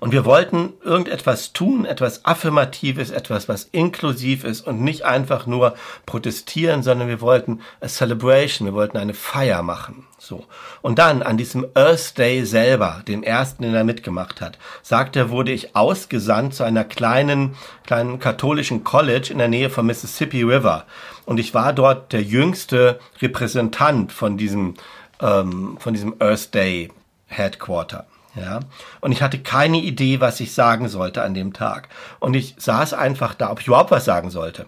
Und 0.00 0.12
wir 0.12 0.24
wollten 0.24 0.72
irgendetwas 0.82 1.52
tun, 1.52 1.84
etwas 1.84 2.24
Affirmatives, 2.24 3.10
etwas, 3.10 3.48
was 3.48 3.64
inklusiv 3.72 4.44
ist 4.44 4.66
und 4.66 4.80
nicht 4.80 5.04
einfach 5.04 5.46
nur 5.46 5.74
protestieren, 6.06 6.82
sondern 6.82 7.08
wir 7.08 7.20
wollten 7.20 7.60
a 7.80 7.88
celebration, 7.88 8.66
wir 8.66 8.74
wollten 8.74 8.98
eine 8.98 9.14
Feier 9.14 9.62
machen. 9.62 10.06
So. 10.18 10.44
Und 10.80 10.98
dann 10.98 11.22
an 11.22 11.36
diesem 11.36 11.66
Earth 11.74 12.16
Day 12.16 12.44
selber, 12.46 13.02
dem 13.06 13.22
ersten, 13.22 13.62
den 13.62 13.74
er 13.74 13.84
mitgemacht 13.84 14.40
hat, 14.40 14.58
sagt 14.82 15.16
er, 15.16 15.30
wurde 15.30 15.52
ich 15.52 15.76
ausgesandt 15.76 16.54
zu 16.54 16.64
einer 16.64 16.84
kleinen, 16.84 17.56
kleinen 17.86 18.18
katholischen 18.20 18.84
College 18.84 19.28
in 19.30 19.38
der 19.38 19.48
Nähe 19.48 19.68
vom 19.68 19.86
Mississippi 19.86 20.42
River. 20.42 20.86
Und 21.26 21.38
ich 21.38 21.52
war 21.52 21.72
dort 21.72 22.12
der 22.12 22.22
jüngste 22.22 22.98
Repräsentant 23.20 24.12
von 24.12 24.38
diesem, 24.38 24.74
ähm, 25.20 25.76
von 25.78 25.92
diesem 25.92 26.14
Earth 26.20 26.54
Day 26.54 26.90
Headquarter. 27.26 28.06
Ja, 28.36 28.60
und 29.00 29.12
ich 29.12 29.22
hatte 29.22 29.38
keine 29.38 29.78
Idee, 29.78 30.20
was 30.20 30.40
ich 30.40 30.54
sagen 30.54 30.88
sollte 30.88 31.22
an 31.22 31.34
dem 31.34 31.52
Tag. 31.52 31.88
Und 32.18 32.34
ich 32.34 32.56
saß 32.58 32.92
einfach 32.92 33.34
da, 33.34 33.50
ob 33.52 33.60
ich 33.60 33.68
überhaupt 33.68 33.92
was 33.92 34.04
sagen 34.04 34.30
sollte. 34.30 34.66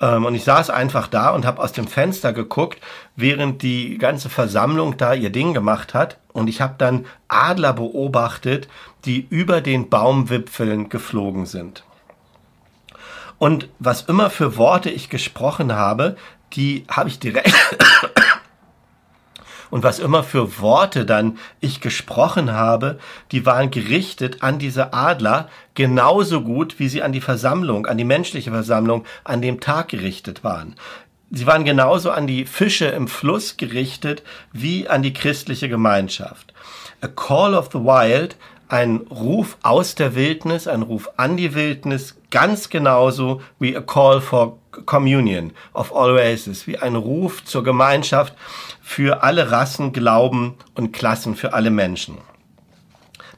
Ähm, 0.00 0.24
und 0.24 0.34
ich 0.34 0.44
saß 0.44 0.70
einfach 0.70 1.08
da 1.08 1.30
und 1.30 1.44
habe 1.44 1.62
aus 1.62 1.72
dem 1.72 1.86
Fenster 1.86 2.32
geguckt, 2.32 2.80
während 3.14 3.62
die 3.62 3.98
ganze 3.98 4.30
Versammlung 4.30 4.96
da 4.96 5.12
ihr 5.12 5.30
Ding 5.30 5.52
gemacht 5.52 5.92
hat. 5.92 6.18
Und 6.32 6.48
ich 6.48 6.62
habe 6.62 6.74
dann 6.78 7.04
Adler 7.28 7.74
beobachtet, 7.74 8.68
die 9.04 9.26
über 9.28 9.60
den 9.60 9.90
Baumwipfeln 9.90 10.88
geflogen 10.88 11.44
sind. 11.44 11.84
Und 13.38 13.68
was 13.78 14.02
immer 14.02 14.30
für 14.30 14.56
Worte 14.56 14.88
ich 14.88 15.10
gesprochen 15.10 15.74
habe, 15.74 16.16
die 16.54 16.84
habe 16.88 17.08
ich 17.08 17.18
direkt 17.18 17.54
und 19.72 19.82
was 19.82 20.00
immer 20.00 20.22
für 20.22 20.60
Worte 20.60 21.06
dann 21.06 21.38
ich 21.60 21.80
gesprochen 21.80 22.52
habe, 22.52 22.98
die 23.32 23.46
waren 23.46 23.70
gerichtet 23.70 24.42
an 24.42 24.58
diese 24.58 24.92
Adler 24.92 25.48
genauso 25.74 26.42
gut, 26.42 26.78
wie 26.78 26.88
sie 26.88 27.02
an 27.02 27.12
die 27.12 27.22
Versammlung, 27.22 27.86
an 27.86 27.96
die 27.96 28.04
menschliche 28.04 28.50
Versammlung 28.50 29.06
an 29.24 29.40
dem 29.40 29.60
Tag 29.60 29.88
gerichtet 29.88 30.44
waren. 30.44 30.76
Sie 31.30 31.46
waren 31.46 31.64
genauso 31.64 32.10
an 32.10 32.26
die 32.26 32.44
Fische 32.44 32.84
im 32.84 33.08
Fluss 33.08 33.56
gerichtet 33.56 34.22
wie 34.52 34.88
an 34.88 35.02
die 35.02 35.14
christliche 35.14 35.70
Gemeinschaft. 35.70 36.52
A 37.00 37.08
Call 37.08 37.54
of 37.54 37.70
the 37.72 37.78
Wild, 37.78 38.36
ein 38.68 38.98
Ruf 39.10 39.56
aus 39.62 39.94
der 39.94 40.14
Wildnis, 40.14 40.68
ein 40.68 40.82
Ruf 40.82 41.08
an 41.16 41.38
die 41.38 41.54
Wildnis, 41.54 42.16
ganz 42.30 42.68
genauso 42.68 43.40
wie 43.58 43.74
a 43.74 43.80
Call 43.80 44.20
for 44.20 44.58
Communion 44.86 45.52
of 45.74 45.94
all 45.94 46.10
races, 46.10 46.66
wie 46.66 46.78
ein 46.78 46.96
Ruf 46.96 47.44
zur 47.44 47.62
Gemeinschaft 47.62 48.34
für 48.92 49.22
alle 49.22 49.50
Rassen, 49.50 49.94
Glauben 49.94 50.54
und 50.74 50.92
Klassen, 50.92 51.34
für 51.34 51.54
alle 51.54 51.70
Menschen. 51.70 52.18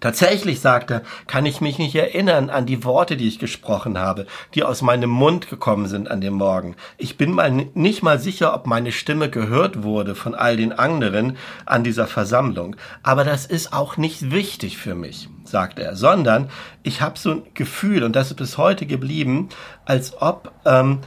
Tatsächlich, 0.00 0.60
sagt 0.60 0.90
er, 0.90 1.02
kann 1.28 1.46
ich 1.46 1.60
mich 1.60 1.78
nicht 1.78 1.94
erinnern 1.94 2.50
an 2.50 2.66
die 2.66 2.84
Worte, 2.84 3.16
die 3.16 3.28
ich 3.28 3.38
gesprochen 3.38 3.96
habe, 3.96 4.26
die 4.54 4.64
aus 4.64 4.82
meinem 4.82 5.08
Mund 5.08 5.48
gekommen 5.48 5.86
sind 5.86 6.10
an 6.10 6.20
dem 6.20 6.34
Morgen. 6.34 6.74
Ich 6.98 7.16
bin 7.16 7.30
mal 7.30 7.50
nicht 7.52 8.02
mal 8.02 8.18
sicher, 8.18 8.52
ob 8.52 8.66
meine 8.66 8.90
Stimme 8.90 9.30
gehört 9.30 9.84
wurde 9.84 10.14
von 10.16 10.34
all 10.34 10.56
den 10.56 10.72
anderen 10.72 11.38
an 11.64 11.84
dieser 11.84 12.08
Versammlung. 12.08 12.76
Aber 13.04 13.22
das 13.24 13.46
ist 13.46 13.72
auch 13.72 13.96
nicht 13.96 14.32
wichtig 14.32 14.76
für 14.76 14.96
mich, 14.96 15.28
sagt 15.44 15.78
er, 15.78 15.94
sondern 15.94 16.50
ich 16.82 17.00
habe 17.00 17.18
so 17.18 17.30
ein 17.30 17.42
Gefühl, 17.54 18.02
und 18.02 18.14
das 18.14 18.32
ist 18.32 18.36
bis 18.36 18.58
heute 18.58 18.86
geblieben, 18.86 19.48
als 19.86 20.20
ob 20.20 20.52
ähm, 20.66 20.98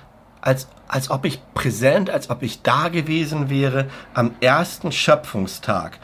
als, 0.42 0.68
als 0.88 1.10
ob 1.10 1.26
ich 1.26 1.40
präsent, 1.54 2.10
als 2.10 2.30
ob 2.30 2.44
ich 2.44 2.62
da 2.62 2.90
gewesen 2.90 3.50
wäre 3.50 3.88
am 4.14 4.32
ersten 4.40 4.92
Schöpfungstag, 4.92 6.00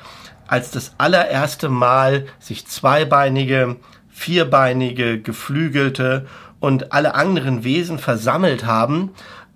als 0.47 0.71
das 0.71 0.93
allererste 0.97 1.69
Mal 1.69 2.25
sich 2.39 2.67
zweibeinige, 2.67 3.77
vierbeinige, 4.09 5.19
geflügelte 5.19 6.27
und 6.59 6.93
alle 6.93 7.15
anderen 7.15 7.63
Wesen 7.63 7.99
versammelt 7.99 8.65
haben 8.65 9.11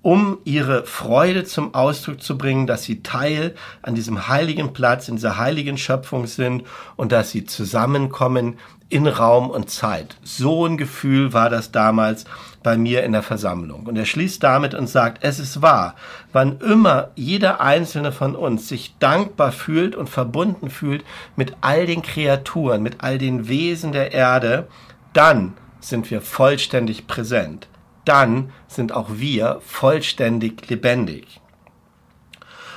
um 0.07 0.37
ihre 0.45 0.85
Freude 0.85 1.43
zum 1.43 1.73
Ausdruck 1.73 2.21
zu 2.21 2.37
bringen, 2.37 2.65
dass 2.65 2.83
sie 2.83 3.03
Teil 3.03 3.55
an 3.81 3.93
diesem 3.93 4.29
heiligen 4.29 4.71
Platz, 4.71 5.09
in 5.09 5.15
dieser 5.15 5.37
heiligen 5.37 5.77
Schöpfung 5.77 6.27
sind 6.27 6.63
und 6.95 7.11
dass 7.11 7.31
sie 7.31 7.43
zusammenkommen 7.43 8.57
in 8.87 9.05
Raum 9.05 9.49
und 9.49 9.69
Zeit. 9.69 10.15
So 10.23 10.65
ein 10.65 10.77
Gefühl 10.77 11.33
war 11.33 11.49
das 11.49 11.73
damals 11.73 12.23
bei 12.67 12.77
mir 12.77 13.05
in 13.05 13.13
der 13.13 13.23
Versammlung. 13.23 13.85
Und 13.85 13.95
er 13.95 14.03
schließt 14.03 14.43
damit 14.43 14.73
und 14.73 14.87
sagt, 14.87 15.23
es 15.23 15.39
ist 15.39 15.61
wahr, 15.61 15.95
wann 16.33 16.59
immer 16.59 17.11
jeder 17.15 17.61
einzelne 17.61 18.11
von 18.11 18.35
uns 18.35 18.67
sich 18.67 18.97
dankbar 18.99 19.53
fühlt 19.53 19.95
und 19.95 20.09
verbunden 20.09 20.69
fühlt 20.69 21.05
mit 21.37 21.55
all 21.61 21.85
den 21.85 22.01
Kreaturen, 22.01 22.83
mit 22.83 22.97
all 22.99 23.19
den 23.19 23.47
Wesen 23.47 23.93
der 23.93 24.11
Erde, 24.11 24.67
dann 25.13 25.53
sind 25.79 26.11
wir 26.11 26.19
vollständig 26.19 27.07
präsent. 27.07 27.69
Dann 28.03 28.51
sind 28.67 28.91
auch 28.91 29.11
wir 29.13 29.61
vollständig 29.65 30.67
lebendig. 30.69 31.39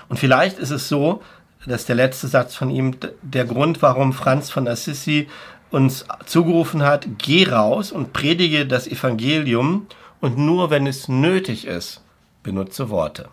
Und 0.08 0.20
vielleicht 0.20 0.60
ist 0.60 0.70
es 0.70 0.88
so, 0.88 1.20
dass 1.66 1.84
der 1.84 1.96
letzte 1.96 2.28
Satz 2.28 2.54
von 2.54 2.70
ihm 2.70 2.94
der 3.22 3.44
Grund, 3.44 3.82
warum 3.82 4.12
Franz 4.12 4.50
von 4.50 4.68
Assisi 4.68 5.26
uns 5.70 6.04
zugerufen 6.26 6.82
hat, 6.82 7.06
geh 7.18 7.48
raus 7.48 7.92
und 7.92 8.12
predige 8.12 8.66
das 8.66 8.86
Evangelium 8.86 9.86
und 10.20 10.38
nur 10.38 10.70
wenn 10.70 10.86
es 10.86 11.08
nötig 11.08 11.66
ist, 11.66 12.02
benutze 12.42 12.90
Worte. 12.90 13.28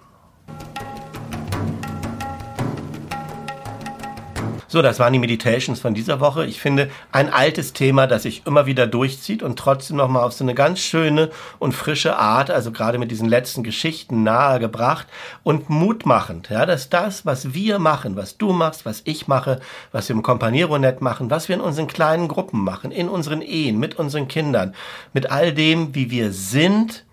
So, 4.69 4.81
das 4.81 4.99
waren 4.99 5.13
die 5.13 5.19
Meditations 5.19 5.79
von 5.79 5.93
dieser 5.93 6.19
Woche. 6.19 6.45
Ich 6.45 6.59
finde 6.59 6.89
ein 7.13 7.31
altes 7.31 7.71
Thema, 7.71 8.05
das 8.05 8.23
sich 8.23 8.45
immer 8.45 8.65
wieder 8.65 8.85
durchzieht 8.85 9.41
und 9.41 9.57
trotzdem 9.57 9.95
nochmal 9.95 10.25
auf 10.25 10.33
so 10.33 10.43
eine 10.43 10.55
ganz 10.55 10.79
schöne 10.79 11.29
und 11.57 11.71
frische 11.71 12.17
Art, 12.17 12.51
also 12.51 12.73
gerade 12.73 12.97
mit 12.97 13.09
diesen 13.09 13.29
letzten 13.29 13.63
Geschichten 13.63 14.23
nahegebracht 14.23 15.07
und 15.43 15.69
mutmachend, 15.69 16.49
ja, 16.49 16.65
dass 16.65 16.89
das, 16.89 17.25
was 17.25 17.53
wir 17.53 17.79
machen, 17.79 18.17
was 18.17 18.37
du 18.37 18.51
machst, 18.51 18.85
was 18.85 19.03
ich 19.05 19.29
mache, 19.29 19.61
was 19.93 20.09
wir 20.09 20.17
im 20.17 20.21
Companiero-Net 20.23 20.99
machen, 20.99 21.29
was 21.29 21.47
wir 21.47 21.55
in 21.55 21.61
unseren 21.61 21.87
kleinen 21.87 22.27
Gruppen 22.27 22.61
machen, 22.61 22.91
in 22.91 23.07
unseren 23.07 23.41
Ehen, 23.41 23.79
mit 23.79 23.97
unseren 23.97 24.27
Kindern, 24.27 24.75
mit 25.13 25.31
all 25.31 25.53
dem, 25.53 25.95
wie 25.95 26.11
wir 26.11 26.33
sind, 26.33 27.05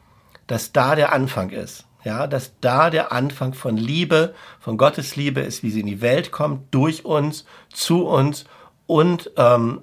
dass 0.49 0.73
da 0.73 0.97
der 0.97 1.12
Anfang 1.12 1.51
ist 1.51 1.85
ja, 2.05 2.27
dass 2.27 2.53
da 2.61 2.90
der 2.90 3.12
Anfang 3.12 3.55
von 3.55 3.77
Liebe, 3.77 4.35
von 4.61 4.77
Gottes 4.77 5.17
Liebe 5.17 5.40
ist, 5.40 5.62
wie 5.62 5.71
sie 5.71 5.81
in 5.81 5.87
die 5.87 6.01
Welt 6.01 6.31
kommt, 6.31 6.73
durch 6.75 7.05
uns, 7.05 7.45
zu 7.73 8.07
uns 8.07 8.45
und 8.87 9.31
ähm, 9.37 9.81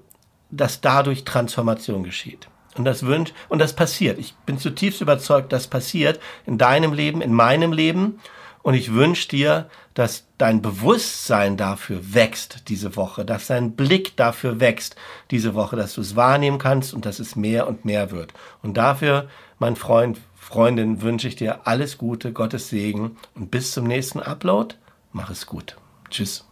dass 0.52 0.82
dadurch 0.82 1.24
Transformation 1.24 2.04
geschieht. 2.04 2.48
Und 2.78 2.86
das 2.86 3.06
wünscht 3.06 3.34
und 3.50 3.60
das 3.60 3.74
passiert. 3.74 4.18
Ich 4.20 4.34
bin 4.46 4.58
zutiefst 4.58 5.02
überzeugt, 5.02 5.52
das 5.52 5.68
passiert 5.68 6.20
in 6.46 6.58
deinem 6.58 6.94
Leben, 6.94 7.22
in 7.22 7.34
meinem 7.34 7.74
Leben. 7.74 8.20
Und 8.64 8.76
ich 8.76 8.94
wünsche 8.94 9.28
dir, 9.28 9.70
dass 9.96 10.28
dein 10.38 10.62
Bewusstsein 10.62 11.58
dafür 11.58 12.14
wächst 12.14 12.70
diese 12.70 12.96
Woche, 12.96 13.26
dass 13.26 13.48
dein 13.48 13.76
Blick 13.76 14.16
dafür 14.16 14.60
wächst 14.60 14.96
diese 15.32 15.56
Woche, 15.56 15.76
dass 15.76 15.96
du 15.96 16.02
es 16.02 16.16
wahrnehmen 16.16 16.60
kannst 16.60 16.94
und 16.94 17.06
dass 17.06 17.20
es 17.20 17.36
mehr 17.36 17.68
und 17.68 17.86
mehr 17.86 18.12
wird. 18.12 18.34
Und 18.62 18.78
dafür, 18.78 19.28
mein 19.58 19.76
Freund, 19.76 20.20
Freundin 20.52 21.02
wünsche 21.02 21.30
ich 21.30 21.38
dir 21.38 21.66
alles 21.66 21.98
Gute, 21.98 22.34
Gottes 22.34 22.68
Segen 22.68 23.16
und 23.36 23.52
bis 23.52 23.72
zum 23.72 23.86
nächsten 23.86 24.20
Upload. 24.20 24.76
Mach 25.14 25.30
es 25.30 25.46
gut. 25.46 25.78
Tschüss. 26.10 26.46